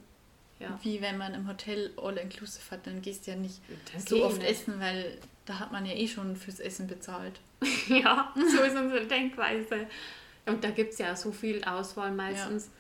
[0.62, 0.79] Ja.
[0.83, 2.87] wie wenn man im Hotel all-inclusive hat.
[2.87, 3.61] Dann gehst du ja nicht
[3.94, 4.51] Das so oft nicht.
[4.51, 7.40] essen, weil da hat man ja eh schon fürs Essen bezahlt.
[7.88, 9.87] Ja, so ist unsere Denkweise.
[10.46, 12.70] Und da gibt es ja so viel Auswahl meistens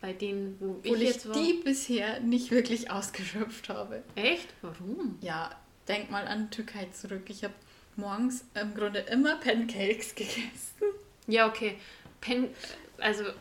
[0.00, 1.34] bei denen, wo ich Obwohl ich jetzt war.
[1.36, 4.02] die bisher nicht wirklich ausgeschöpft habe.
[4.14, 4.48] Echt?
[4.62, 5.18] Warum?
[5.20, 5.50] Ja,
[5.88, 7.22] denk mal an Türkei zurück.
[7.28, 7.54] Ich habe
[7.96, 10.48] morgens im Grunde immer Pancakes gegessen.
[11.26, 11.76] Ja, okay.
[12.20, 12.48] Pen,
[12.98, 13.32] also, äh,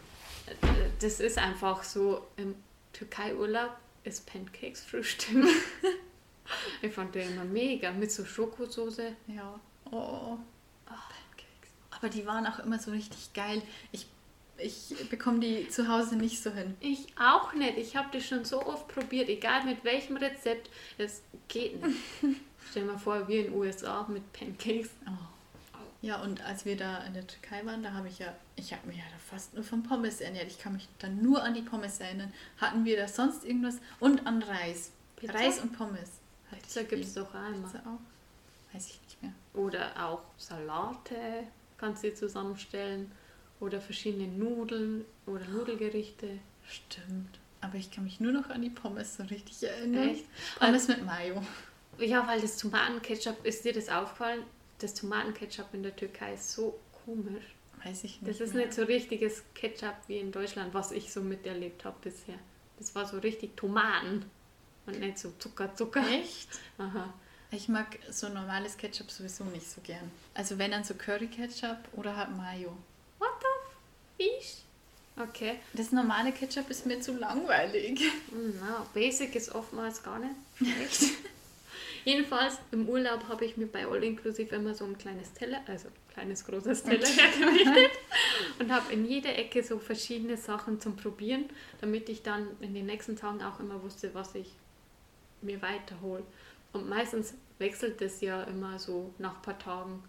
[0.99, 2.55] das ist einfach so, im
[2.97, 3.71] Türkei-Urlaub
[4.03, 5.45] ist Pancakes Frühstück.
[6.81, 9.15] ich fand den immer mega, mit so Schokosoße.
[9.27, 9.59] Ja.
[9.91, 10.37] Oh.
[10.85, 11.69] Pancakes.
[11.91, 13.61] Aber die waren auch immer so richtig geil.
[13.91, 14.07] Ich,
[14.57, 16.75] ich bekomme die zu Hause nicht so hin.
[16.79, 17.77] Ich auch nicht.
[17.77, 20.69] Ich habe das schon so oft probiert, egal mit welchem Rezept.
[20.97, 21.99] Es geht nicht.
[22.69, 24.89] Stell dir mal vor, wir in den USA mit Pancakes.
[25.05, 25.36] Oh.
[26.01, 28.87] Ja, und als wir da in der Türkei waren, da habe ich ja, ich habe
[28.87, 30.47] mich ja da fast nur von Pommes ernährt.
[30.47, 32.31] Ich kann mich dann nur an die Pommes erinnern.
[32.57, 33.77] Hatten wir da sonst irgendwas?
[33.99, 34.91] Und an Reis.
[35.15, 35.33] Pizza?
[35.33, 36.11] Reis und Pommes.
[36.51, 37.71] Pizza gibt es doch einmal.
[37.71, 38.73] Pizza auch?
[38.73, 39.33] Weiß ich nicht mehr.
[39.53, 41.45] Oder auch Salate
[41.77, 43.11] kannst du dir zusammenstellen.
[43.59, 46.39] Oder verschiedene Nudeln oder Nudelgerichte.
[46.67, 47.39] Stimmt.
[47.59, 50.09] Aber ich kann mich nur noch an die Pommes so richtig erinnern.
[50.09, 50.25] Echt?
[50.59, 51.41] Pommes mit Mayo.
[51.97, 54.43] Ja, weil das Tomatenketchup, ist dir das aufgefallen?
[54.79, 57.55] Das Tomatenketchup in der Türkei ist so komisch.
[57.83, 58.27] Weiß ich nicht.
[58.29, 58.65] Das ist mehr.
[58.65, 62.37] nicht so richtiges Ketchup wie in Deutschland, was ich so miterlebt habe bisher.
[62.79, 64.29] Das war so richtig Tomaten
[64.85, 66.07] und nicht so Zucker, Zucker.
[66.09, 66.49] Echt?
[66.77, 67.13] Aha.
[67.51, 70.11] Ich mag so normales Ketchup sowieso nicht so gern.
[70.33, 72.75] Also wenn dann so Curry-Ketchup oder halt Mayo.
[73.19, 73.29] What
[74.17, 74.57] the fish?
[75.17, 75.59] Okay.
[75.73, 78.01] Das normale Ketchup ist mir zu langweilig.
[78.59, 81.13] Na, Basic ist oftmals gar nicht schlecht.
[82.07, 85.89] Jedenfalls im Urlaub habe ich mir bei All Inclusive immer so ein kleines Teller, also
[86.13, 87.99] kleines großes Teller hergerichtet
[88.59, 91.49] und habe in jeder Ecke so verschiedene Sachen zum Probieren,
[91.81, 94.53] damit ich dann in den nächsten Tagen auch immer wusste, was ich
[95.41, 96.23] mir weiterhole.
[96.71, 100.01] Und meistens wechselt es ja immer so nach ein paar Tagen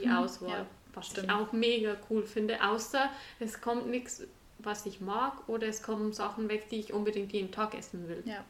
[0.00, 1.26] die Mhm, Auswahl, ja, was stimmt.
[1.26, 4.22] ich auch mega cool finde, außer es kommt nichts,
[4.58, 8.22] was ich mag oder es kommen Sachen weg, die ich unbedingt jeden Tag essen will.
[8.26, 8.44] Ja.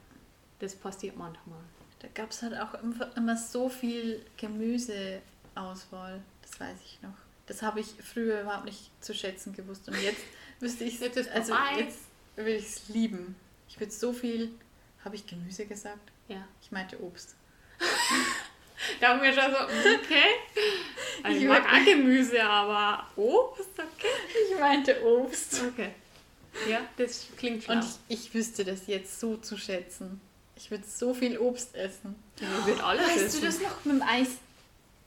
[0.59, 1.57] Das passiert manchmal.
[2.03, 2.73] Da gab es halt auch
[3.15, 6.21] immer, so viel Gemüseauswahl.
[6.41, 7.15] Das weiß ich noch.
[7.47, 9.87] Das habe ich früher überhaupt nicht zu schätzen gewusst.
[9.87, 10.21] Und jetzt
[10.59, 11.99] wüsste ich Jetzt ist Also jetzt
[12.35, 13.35] will ich es lieben.
[13.69, 14.51] Ich würde so viel.
[15.05, 16.11] Habe ich Gemüse gesagt?
[16.27, 16.45] Ja.
[16.61, 17.35] Ich meinte Obst.
[18.99, 20.23] Da haben wir schon so, okay.
[21.23, 24.07] Also ich Ich mag auch Gemüse, aber Obst, okay.
[24.51, 25.61] Ich meinte Obst.
[25.69, 25.91] Okay.
[26.69, 27.75] Ja, das klingt schlau.
[27.75, 30.19] Und ich, ich wüsste das jetzt so zu schätzen.
[30.55, 32.15] Ich würde so viel Obst essen.
[32.39, 33.39] ich würde alles weißt essen.
[33.41, 34.29] du das noch mit dem Eis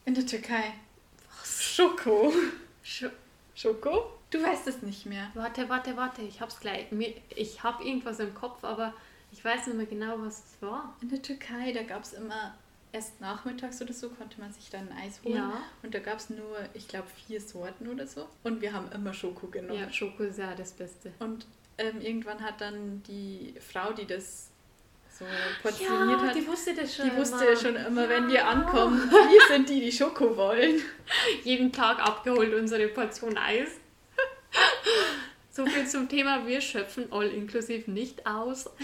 [0.04, 0.72] in der Türkei?
[1.40, 1.62] Was?
[1.62, 2.32] Schoko.
[2.84, 3.10] Sch-
[3.54, 4.12] Schoko?
[4.30, 5.30] Du weißt es nicht mehr.
[5.34, 6.86] Warte, warte, warte, ich hab's gleich.
[7.36, 8.92] Ich habe irgendwas im Kopf, aber
[9.32, 10.96] ich weiß nicht mehr genau, was es war.
[11.00, 12.54] In der Türkei, da gab es immer
[12.92, 15.36] erst nachmittags oder so, konnte man sich dann ein Eis holen.
[15.36, 15.60] Ja.
[15.82, 18.26] Und da gab es nur, ich glaube, vier Sorten oder so.
[18.42, 19.78] Und wir haben immer Schoko genommen.
[19.80, 21.12] Ja, Schoko ist ja das Beste.
[21.20, 21.46] Und
[21.78, 24.48] ähm, irgendwann hat dann die Frau, die das
[25.18, 25.24] so
[25.62, 27.56] portioniert hat, die wusste das schon die wusste immer.
[27.56, 28.48] schon immer, wenn wir Ja.
[28.48, 30.80] ankommen, wir sind die, die Schoko wollen.
[31.44, 33.68] Jeden Tag abgeholt unsere Portion Eis.
[35.50, 38.68] So viel zum Thema, wir schöpfen all inklusiv nicht aus.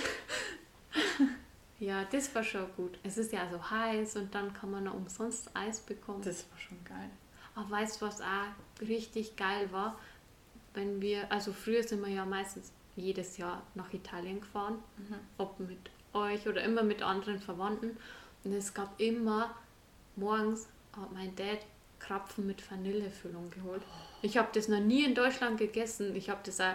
[1.79, 2.97] Ja, das war schon gut.
[3.03, 6.23] Es ist ja so heiß und dann kann man noch umsonst Eis bekommen.
[6.23, 7.11] Das war schon geil.
[7.57, 9.99] Aber weißt du, was auch richtig geil war?
[10.75, 14.79] Wenn wir, also früher sind wir ja meistens jedes Jahr nach Italien gefahren,
[15.39, 17.97] ob mit euch oder immer mit anderen Verwandten.
[18.45, 19.55] Und es gab immer,
[20.17, 21.61] morgens hat mein Dad
[21.99, 23.83] Krapfen mit Vanillefüllung geholt.
[24.23, 26.15] Ich habe das noch nie in Deutschland gegessen.
[26.17, 26.75] Ich habe das auch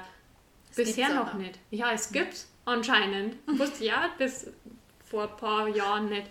[0.75, 1.39] bisher noch aber.
[1.39, 1.59] nicht.
[1.69, 3.35] Ja, es gibt's anscheinend.
[3.59, 4.47] Wusste ja bis
[5.03, 6.27] vor ein paar Jahren nicht.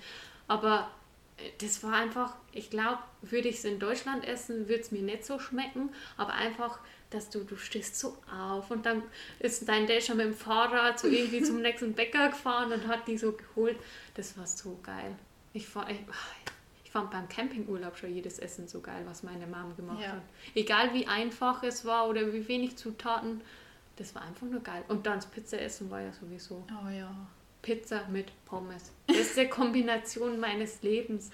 [0.49, 0.91] Aber
[1.37, 5.03] äh, das war einfach, ich glaube, würde ich es in Deutschland essen, würde es mir
[5.03, 5.91] nicht so schmecken.
[6.17, 6.79] Aber einfach,
[7.11, 9.03] dass du, du stehst so auf und dann
[9.39, 13.07] ist dein Dad schon mit dem Fahrrad so irgendwie zum nächsten Bäcker gefahren und hat
[13.07, 13.77] die so geholt.
[14.15, 15.15] Das war so geil.
[15.53, 15.99] Ich fand, ich,
[16.85, 20.13] ich fand beim Campingurlaub schon jedes Essen so geil, was meine Mom gemacht Ja.
[20.13, 20.23] hat.
[20.55, 23.41] Egal wie einfach es war oder wie wenig Zutaten,
[23.97, 24.85] das war einfach nur geil.
[24.89, 27.11] Und dann das Pizzaessen war ja sowieso Oh ja.
[27.63, 28.93] Pizza mit Pommes.
[29.07, 31.31] Beste Kombination meines Lebens.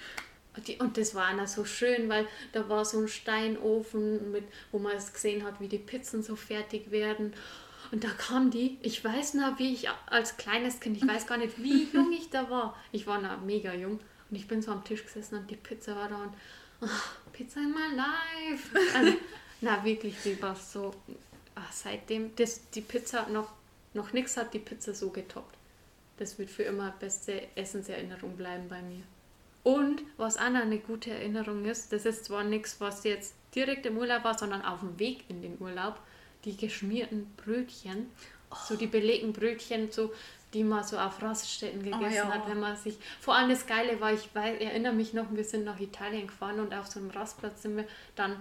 [0.79, 4.97] Und, das war auch so schön, weil da war so ein Steinofen, mit, wo man
[4.97, 7.33] es gesehen hat, wie die Pizzen so fertig werden.
[7.91, 11.39] Und da kam die, ich weiß noch, wie ich als kleines Kind, ich weiß gar
[11.39, 12.77] nicht, wie jung ich da war.
[12.91, 14.01] Ich war noch mega jung.
[14.31, 16.35] Und ich bin so am Tisch gesessen und die Pizza war da und
[16.83, 16.87] oh,
[17.33, 18.79] Pizza in my life.
[18.95, 19.19] Also,
[19.61, 20.95] na wirklich, die war so.
[21.55, 23.53] Ach, seitdem das, die Pizza noch,
[23.95, 25.57] noch nichts hat die Pizza so getoppt.
[26.17, 29.03] Das wird für immer beste Essenserinnerung bleiben bei mir.
[29.63, 33.87] Und was auch noch eine gute Erinnerung ist, das ist zwar nichts, was jetzt direkt
[33.87, 36.01] im Urlaub war, sondern auf dem Weg in den Urlaub,
[36.45, 38.11] die geschmierten Brötchen,
[38.51, 38.57] oh.
[38.67, 40.13] so die belegten Brötchen, so
[40.53, 42.35] die man so auf Raststätten ah, gegessen oh, ja.
[42.35, 42.99] hat, wenn man sich.
[43.21, 46.61] Vor allem das Geile war, ich weiß, erinnere mich noch, wir sind nach Italien gefahren
[46.61, 48.37] und auf so einem Rastplatz sind wir dann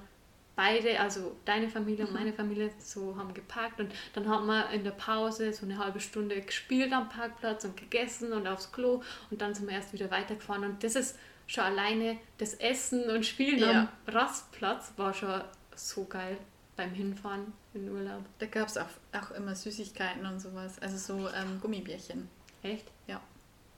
[0.56, 2.20] beide, also deine Familie und mhm.
[2.20, 6.00] meine Familie, so haben geparkt und dann haben wir in der Pause so eine halbe
[6.00, 10.12] Stunde gespielt am Parkplatz und gegessen und aufs Klo und dann sind wir erst wieder
[10.12, 13.72] weitergefahren und das ist schon alleine das Essen und Spielen ja.
[14.08, 15.42] am Rastplatz war schon
[15.76, 16.38] so geil
[16.76, 18.24] beim Hinfahren in Urlaub.
[18.40, 22.30] Da gab es auch, auch immer Süßigkeiten und sowas, also so ähm, Gummibärchen.
[22.64, 22.88] Echt?
[23.08, 23.22] Ja,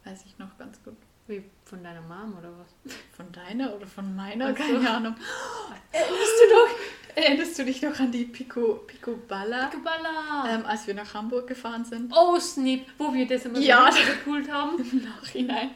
[0.04, 0.98] weiß ich noch ganz gut.
[1.28, 2.96] Wie von deiner Mom oder was?
[3.34, 4.48] Deiner oder von meiner?
[4.48, 4.64] Also.
[4.64, 5.16] Keine Ahnung.
[5.92, 9.68] Erinnerst du, doch, erinnerst du dich noch an die Pico, Pico Balla?
[9.68, 10.46] Pico Balla!
[10.50, 12.12] Ähm, als wir nach Hamburg gefahren sind.
[12.16, 14.80] Oh, Snip, wo wir das immer ja, so gepult haben.
[14.92, 15.72] Im Nachhinein.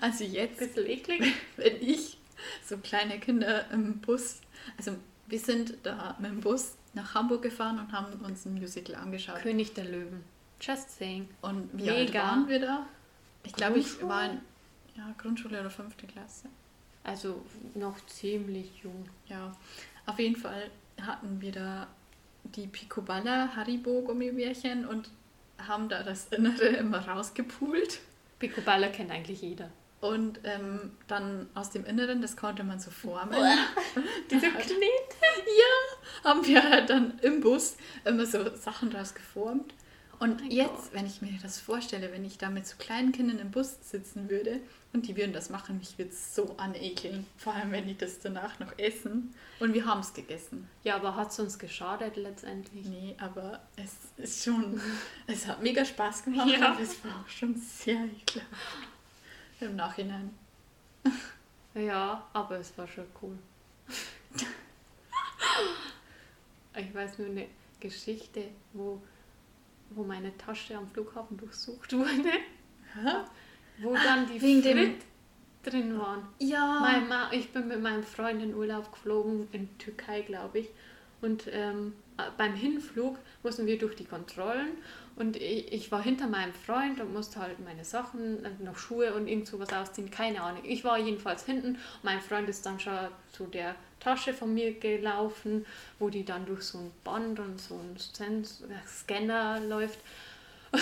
[0.00, 1.34] Also jetzt, Bisschen eklig.
[1.56, 2.16] wenn ich
[2.64, 4.40] so kleine Kinder im Bus,
[4.78, 4.92] also
[5.26, 9.40] wir sind da mit dem Bus nach Hamburg gefahren und haben uns ein Musical angeschaut.
[9.42, 10.24] König der Löwen.
[10.60, 11.28] Just saying.
[11.42, 11.94] Und wie Mega.
[11.94, 12.86] alt waren wir da?
[13.44, 14.40] Ich glaube, ich war in
[14.96, 16.48] ja, Grundschule oder fünfte Klasse.
[17.08, 17.42] Also
[17.74, 19.08] noch ziemlich jung.
[19.28, 19.56] Ja,
[20.04, 21.86] auf jeden Fall hatten wir da
[22.44, 25.08] die Picoballa Haribo Gummibärchen und
[25.66, 28.00] haben da das Innere immer rausgepult.
[28.38, 29.70] Picoballa kennt eigentlich jeder.
[30.02, 33.34] Und ähm, dann aus dem Inneren, das konnte man so formen.
[34.30, 34.76] Diese Knete.
[34.76, 39.72] Ja, haben wir halt dann im Bus immer so Sachen draus geformt.
[40.20, 40.94] Und oh jetzt, Gott.
[40.94, 44.28] wenn ich mir das vorstelle, wenn ich da mit so kleinen Kindern im Bus sitzen
[44.28, 44.60] würde
[44.92, 47.24] und die würden das machen, mich würde es so anekeln.
[47.36, 49.32] Vor allem, wenn die das danach noch essen.
[49.60, 50.68] Und wir haben es gegessen.
[50.82, 52.86] Ja, aber hat es uns geschadet letztendlich?
[52.86, 54.80] Nee, aber es ist schon,
[55.28, 56.72] es hat mega Spaß gemacht, ja.
[56.72, 58.88] aber es war auch schon sehr ekelhaft.
[59.60, 60.30] Im Nachhinein.
[61.74, 63.38] Ja, aber es war schon cool.
[66.76, 67.46] ich weiß nur eine
[67.78, 69.00] Geschichte, wo
[69.90, 72.30] wo meine Tasche am Flughafen durchsucht wurde.
[73.80, 74.96] Wo dann die Wegen Frit
[75.62, 76.26] drin waren.
[76.38, 76.78] Ja.
[76.80, 80.68] Mein ich bin mit meinem Freund in Urlaub geflogen, in Türkei, glaube ich.
[81.20, 81.94] Und ähm,
[82.36, 84.68] beim Hinflug mussten wir durch die Kontrollen
[85.16, 89.14] und ich, ich, war hinter meinem Freund und musste halt meine Sachen, äh, noch Schuhe
[89.14, 90.62] und irgend sowas ausziehen, keine Ahnung.
[90.64, 95.66] Ich war jedenfalls hinten, mein Freund ist dann schon zu der Tasche von mir gelaufen,
[95.98, 98.44] wo die dann durch so ein Band und so ein
[98.86, 99.98] Scanner läuft.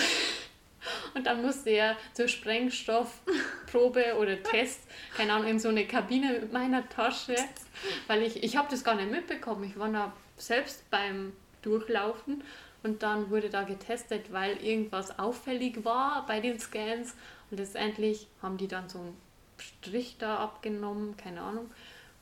[1.13, 4.81] Und dann musste er zur Sprengstoffprobe oder Test,
[5.15, 7.35] keine Ahnung, in so eine Kabine mit meiner Tasche,
[8.07, 9.65] weil ich, ich habe das gar nicht mitbekommen.
[9.65, 12.43] Ich war da selbst beim Durchlaufen
[12.83, 17.15] und dann wurde da getestet, weil irgendwas auffällig war bei den Scans
[17.49, 19.17] und letztendlich haben die dann so einen
[19.57, 21.69] Strich da abgenommen, keine Ahnung.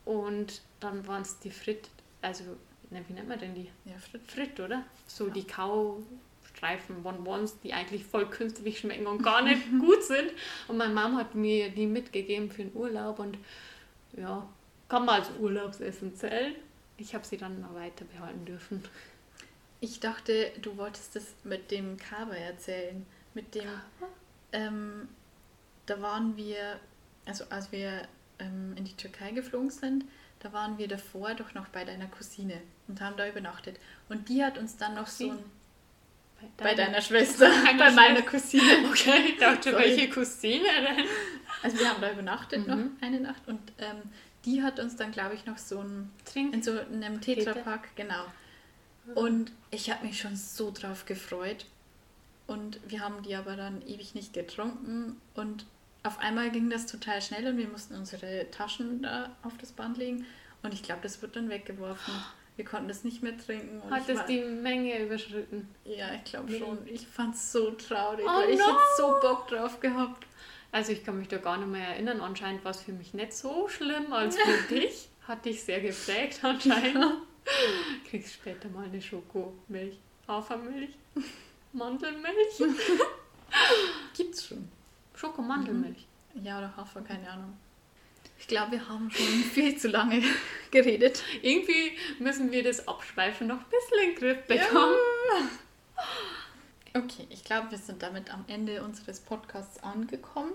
[0.06, 1.90] Und dann waren es die Frit,
[2.22, 2.44] also
[2.92, 3.70] ne, wie nennt man denn die?
[3.86, 4.22] Ja, Frit.
[4.32, 4.84] Frit, oder?
[5.08, 5.34] So ja.
[5.34, 10.32] die Kaustreifen Bonbons, die eigentlich voll künstlich schmecken und gar nicht gut sind.
[10.68, 13.38] Und meine Mom hat mir die mitgegeben für den Urlaub und
[14.14, 14.48] ja,
[14.88, 16.56] kann man als Urlaubsessen zählen.
[16.98, 18.84] Ich habe sie dann noch weiter behalten dürfen.
[19.82, 23.06] Ich dachte, du wolltest das mit dem Kaba erzählen.
[23.34, 23.68] Mit dem,
[24.54, 25.10] ähm,
[25.86, 26.80] da waren wir,
[27.26, 28.08] also als wir
[28.40, 30.06] ähm, in die Türkei geflogen sind,
[30.40, 33.80] da waren wir davor doch noch bei deiner Cousine und haben da übernachtet.
[34.10, 35.40] Und die hat uns dann noch so ein.
[36.58, 38.64] Bei deiner, bei deiner Schwester, bei meiner Cousine.
[38.90, 39.84] Okay, ich dachte, Sorry.
[39.84, 41.06] welche Cousine denn?
[41.64, 42.68] Also wir haben da übernachtet mhm.
[42.68, 44.02] noch eine Nacht und ähm,
[44.44, 48.26] die hat uns dann, glaube ich, noch so ein Trink in so einem Tetrapack, genau.
[49.14, 51.66] Und ich habe mich schon so drauf gefreut.
[52.48, 55.20] Und wir haben die aber dann ewig nicht getrunken.
[55.34, 55.66] Und
[56.06, 59.98] auf einmal ging das total schnell und wir mussten unsere Taschen da auf das Band
[59.98, 60.26] legen.
[60.62, 62.14] Und ich glaube, das wird dann weggeworfen.
[62.56, 63.82] Wir konnten das nicht mehr trinken.
[63.90, 65.68] Hat es die Menge überschritten?
[65.84, 66.78] Ja, ich glaube schon.
[66.86, 68.54] Ich fand es so traurig, oh weil no.
[68.54, 70.26] ich hätte so Bock drauf gehabt.
[70.72, 72.22] Also ich kann mich da gar nicht mehr erinnern.
[72.22, 75.10] Anscheinend war es für mich nicht so schlimm als für dich.
[75.28, 77.22] Hat dich sehr geprägt anscheinend.
[78.10, 80.96] Kriegst später mal eine Schokomilch, Hafermilch,
[81.74, 82.58] Mandelmilch.
[84.18, 84.70] Gibt's schon.
[85.16, 86.08] Schokomandelmilch.
[86.44, 87.58] Ja, oder Hafer, keine Ahnung.
[88.38, 90.22] Ich glaube, wir haben schon viel zu lange
[90.72, 91.24] geredet.
[91.42, 94.96] Irgendwie müssen wir das Abschweifen noch ein bisschen in den Griff bekommen.
[96.94, 97.02] Ja.
[97.02, 100.54] Okay, ich glaube, wir sind damit am Ende unseres Podcasts angekommen.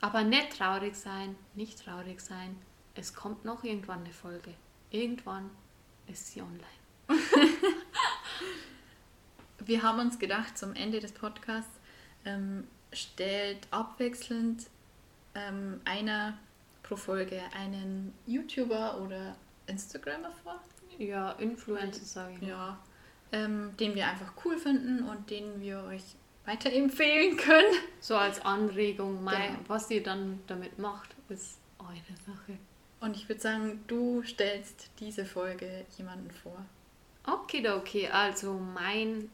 [0.00, 2.56] Aber nicht traurig sein, nicht traurig sein.
[2.94, 4.54] Es kommt noch irgendwann eine Folge.
[4.90, 5.50] Irgendwann
[6.06, 6.66] ist sie online.
[9.58, 11.80] wir haben uns gedacht, zum Ende des Podcasts
[12.24, 14.66] ähm, stellt abwechselnd
[15.34, 16.38] ähm, einer
[16.82, 20.60] pro Folge einen YouTuber oder Instagrammer vor.
[20.98, 22.48] Ja, Influencer sage ich.
[22.48, 22.78] Ja,
[23.32, 26.02] ähm, den wir einfach cool finden und den wir euch
[26.44, 27.74] weiterempfehlen können.
[28.00, 29.68] So als Anregung, mein, genau.
[29.68, 32.58] was ihr dann damit macht, ist eure Sache.
[33.00, 36.64] Und ich würde sagen, du stellst diese Folge jemanden vor.
[37.24, 38.08] Okay, okay.
[38.08, 39.30] Also mein,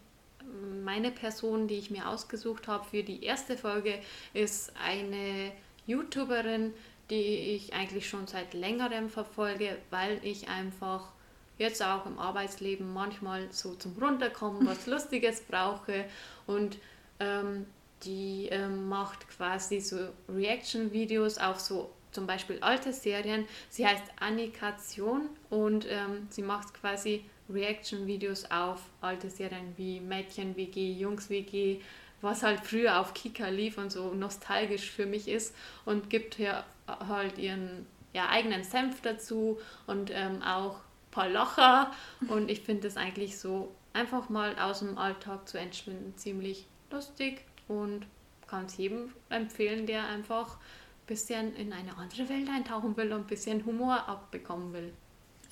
[0.85, 3.99] meine Person, die ich mir ausgesucht habe für die erste Folge,
[4.35, 5.53] ist eine
[5.87, 6.73] YouTuberin,
[7.11, 11.13] die ich eigentlich schon seit längerem verfolge, weil ich einfach
[11.59, 16.05] jetzt auch im Arbeitsleben manchmal so zum Runterkommen was Lustiges brauche
[16.47, 16.79] und
[17.21, 17.67] ähm,
[18.05, 23.47] die ähm, macht quasi so Reaction-Videos auf so zum Beispiel alte Serien.
[23.71, 31.81] Sie heißt Annikation und ähm, sie macht quasi Reaction-Videos auf alte Serien wie Mädchen-WG, Jungs-WG,
[32.21, 36.65] was halt früher auf Kika lief und so nostalgisch für mich ist und gibt hier
[36.87, 40.81] halt ihren ja, eigenen Senf dazu und ähm, auch
[41.11, 41.93] paar Locher
[42.29, 47.45] und ich finde es eigentlich so einfach mal aus dem Alltag zu entschwinden ziemlich lustig
[47.69, 48.07] und
[48.47, 53.23] kann es jedem empfehlen, der einfach ein bisschen in eine andere Welt eintauchen will und
[53.23, 54.93] ein bisschen Humor abbekommen will.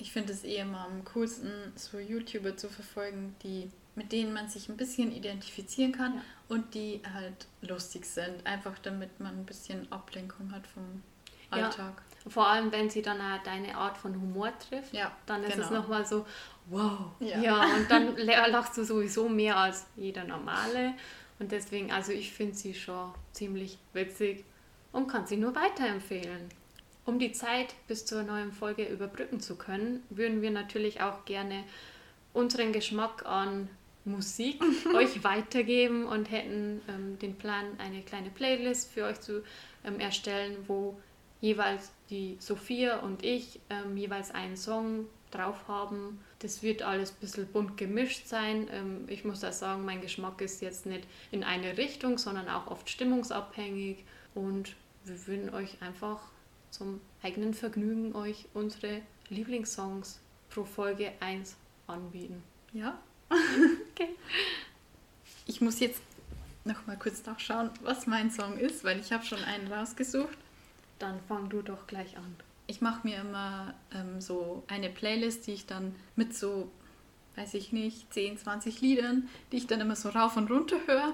[0.01, 4.47] Ich finde es eh immer am coolsten, so YouTuber zu verfolgen, die mit denen man
[4.47, 6.21] sich ein bisschen identifizieren kann ja.
[6.47, 8.45] und die halt lustig sind.
[8.45, 11.03] Einfach damit man ein bisschen Ablenkung hat vom
[11.49, 12.01] Alltag.
[12.23, 15.53] Ja, vor allem, wenn sie dann auch deine Art von Humor trifft, ja, dann ist
[15.53, 15.65] genau.
[15.65, 16.25] es nochmal so,
[16.67, 17.11] wow.
[17.19, 17.39] Ja.
[17.39, 18.15] ja, und dann
[18.51, 20.93] lachst du sowieso mehr als jeder Normale.
[21.39, 24.45] Und deswegen, also ich finde sie schon ziemlich witzig
[24.91, 26.49] und kann sie nur weiterempfehlen.
[27.05, 31.63] Um die Zeit bis zur neuen Folge überbrücken zu können, würden wir natürlich auch gerne
[32.33, 33.69] unseren Geschmack an
[34.05, 34.61] Musik
[34.95, 39.43] euch weitergeben und hätten ähm, den Plan, eine kleine Playlist für euch zu
[39.83, 40.99] ähm, erstellen, wo
[41.39, 46.19] jeweils die Sophia und ich ähm, jeweils einen Song drauf haben.
[46.39, 48.67] Das wird alles ein bisschen bunt gemischt sein.
[48.71, 52.67] Ähm, ich muss da sagen, mein Geschmack ist jetzt nicht in eine Richtung, sondern auch
[52.67, 54.03] oft stimmungsabhängig.
[54.35, 54.75] Und
[55.05, 56.19] wir würden euch einfach
[56.71, 60.19] zum eigenen Vergnügen euch unsere Lieblingssongs
[60.49, 61.55] pro Folge 1
[61.87, 62.43] anbieten.
[62.73, 62.99] Ja,
[63.91, 64.09] okay.
[65.45, 66.01] Ich muss jetzt
[66.63, 70.37] noch mal kurz nachschauen, was mein Song ist, weil ich habe schon einen rausgesucht.
[70.99, 72.35] Dann fang du doch gleich an.
[72.67, 76.71] Ich mache mir immer ähm, so eine Playlist, die ich dann mit so,
[77.35, 81.13] weiß ich nicht, 10, 20 Liedern, die ich dann immer so rauf und runter höre.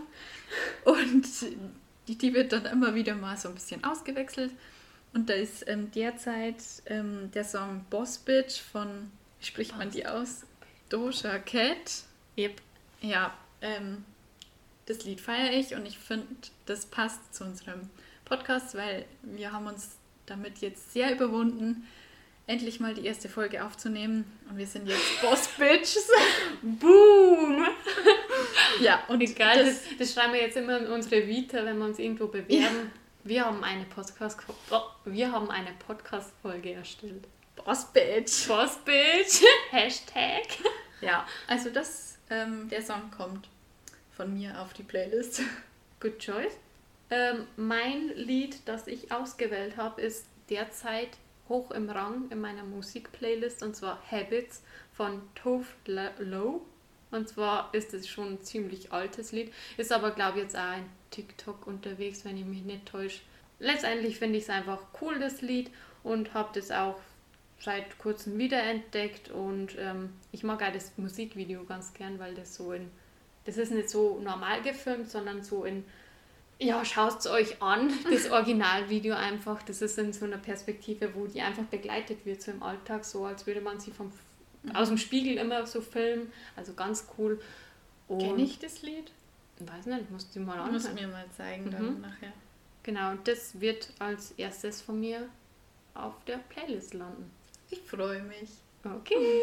[0.85, 1.25] Und
[2.07, 4.51] die, die wird dann immer wieder mal so ein bisschen ausgewechselt.
[5.13, 9.79] Und da ist ähm, derzeit ähm, der Song Boss Bitch von, wie spricht Boss.
[9.79, 10.45] man die aus?
[10.89, 12.03] Doja Cat.
[12.37, 12.61] Yep.
[13.01, 14.05] Ja, ähm,
[14.85, 16.27] das Lied feiere ich und ich finde,
[16.65, 17.89] das passt zu unserem
[18.25, 21.87] Podcast, weil wir haben uns damit jetzt sehr überwunden,
[22.45, 26.09] endlich mal die erste Folge aufzunehmen und wir sind jetzt Boss Bitches.
[26.61, 27.67] Boom!
[28.81, 31.99] ja, und Egal, das, das, schreiben wir jetzt immer in unsere Vita, wenn wir uns
[31.99, 32.51] irgendwo bewerben.
[32.51, 32.71] Ja.
[33.27, 34.39] Wir haben eine Podcast
[34.71, 37.27] oh, wir haben eine Podcast Folge erstellt.
[37.57, 38.47] Boss Bitch.
[38.47, 39.43] Boss Bitch.
[39.69, 40.45] Hashtag.
[41.01, 43.49] Ja, also das, ähm, der Song kommt
[44.15, 45.41] von mir auf die Playlist.
[45.99, 46.53] Good choice.
[47.09, 51.17] Ähm, mein Lied, das ich ausgewählt habe, ist derzeit
[51.49, 54.63] hoch im Rang in meiner Musikplaylist und zwar Habits
[54.93, 55.67] von Tove
[56.19, 56.61] Low.
[57.11, 60.61] Und zwar ist es schon ein ziemlich altes Lied, ist aber glaube ich jetzt auch
[60.61, 63.21] ein TikTok unterwegs, wenn ich mich nicht täusche.
[63.59, 65.71] Letztendlich finde ich es einfach cool, das Lied,
[66.03, 66.95] und habe das auch
[67.59, 72.71] seit kurzem wiederentdeckt und ähm, ich mag auch das Musikvideo ganz gern, weil das so
[72.71, 72.89] in,
[73.45, 75.83] das ist nicht so normal gefilmt, sondern so in,
[76.59, 81.25] ja, schaut es euch an, das Originalvideo einfach, das ist in so einer Perspektive, wo
[81.25, 84.11] die einfach begleitet wird, so im Alltag, so als würde man sie vom.
[84.75, 87.39] Aus dem Spiegel immer so filmen, also ganz cool.
[88.07, 89.11] Kenne ich das Lied?
[89.59, 90.73] Weiß nicht, musst du mal anschauen.
[90.73, 92.01] Musst mir mal zeigen dann mhm.
[92.01, 92.31] nachher.
[92.83, 95.27] Genau, das wird als erstes von mir
[95.93, 97.29] auf der Playlist landen.
[97.69, 98.49] Ich freue mich.
[98.83, 99.41] Okay.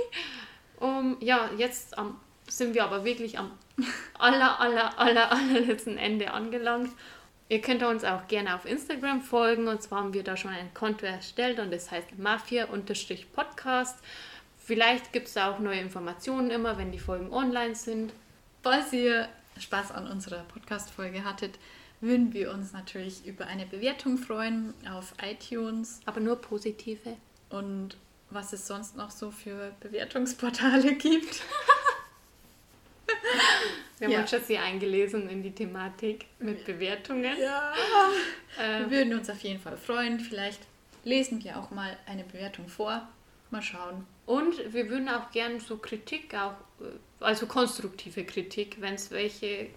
[0.80, 2.16] Um, ja, jetzt um,
[2.48, 3.52] sind wir aber wirklich am
[4.18, 6.90] aller, aller, aller, allerletzten Ende angelangt.
[7.48, 9.68] Ihr könnt uns auch gerne auf Instagram folgen.
[9.68, 13.98] Und zwar haben wir da schon ein Konto erstellt und das heißt Mafia-Podcast.
[14.64, 18.14] Vielleicht gibt es da auch neue Informationen immer, wenn die Folgen online sind.
[18.62, 21.58] Falls ihr Spaß an unserer Podcast-Folge hattet,
[22.00, 26.00] würden wir uns natürlich über eine Bewertung freuen auf iTunes.
[26.06, 27.18] Aber nur positive.
[27.50, 27.98] Und
[28.30, 31.42] was es sonst noch so für Bewertungsportale gibt.
[33.98, 34.20] Wir haben ja.
[34.20, 37.36] uns schon sehr eingelesen in die Thematik mit Bewertungen.
[37.38, 37.74] Ja.
[38.58, 38.90] Ähm.
[38.90, 40.20] Wir würden uns auf jeden Fall freuen.
[40.20, 40.62] Vielleicht
[41.04, 43.06] lesen wir auch mal eine Bewertung vor.
[43.50, 44.06] Mal schauen.
[44.26, 46.86] Und wir würden auch gerne so Kritik, auch, äh,
[47.20, 49.68] also konstruktive Kritik, wenn es welche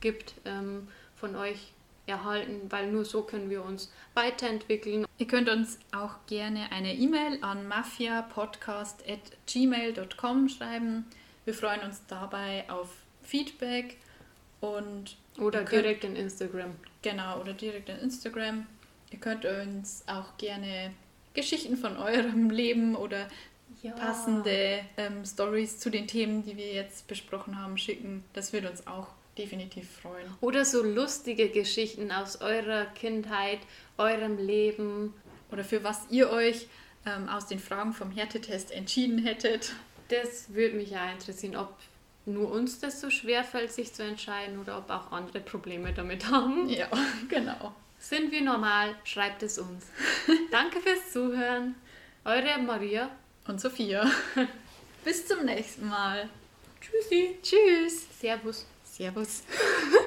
[0.00, 1.72] gibt, ähm, von euch
[2.06, 5.04] erhalten, weil nur so können wir uns weiterentwickeln.
[5.18, 11.06] Ihr könnt uns auch gerne eine E-Mail an mafiapodcast.gmail.com schreiben.
[11.44, 12.90] Wir freuen uns dabei auf
[13.22, 13.96] Feedback
[14.60, 16.74] und oder direkt in Instagram.
[17.02, 18.66] Genau, oder direkt in Instagram.
[19.10, 20.92] Ihr könnt uns auch gerne
[21.34, 23.28] Geschichten von eurem Leben oder
[23.82, 23.92] ja.
[23.92, 28.24] passende ähm, Stories zu den Themen, die wir jetzt besprochen haben, schicken.
[28.32, 29.08] Das würde uns auch
[29.38, 30.26] definitiv freuen.
[30.40, 33.60] Oder so lustige Geschichten aus eurer Kindheit,
[33.98, 35.14] eurem Leben.
[35.50, 36.68] Oder für was ihr euch
[37.04, 39.72] ähm, aus den Fragen vom Härtetest entschieden hättet.
[40.08, 41.74] Das würde mich ja interessieren, ob
[42.24, 46.30] nur uns das so schwer fällt, sich zu entscheiden oder ob auch andere Probleme damit
[46.30, 46.68] haben.
[46.68, 46.88] Ja,
[47.28, 47.72] genau.
[47.98, 48.94] Sind wir normal?
[49.04, 49.86] Schreibt es uns.
[50.50, 51.76] Danke fürs Zuhören.
[52.24, 53.10] Eure Maria
[53.48, 54.10] und Sophia.
[55.04, 56.28] Bis zum nächsten Mal.
[56.80, 57.38] Tschüssi.
[57.42, 58.06] Tschüss.
[58.20, 58.66] Servus.
[58.84, 59.42] Servus.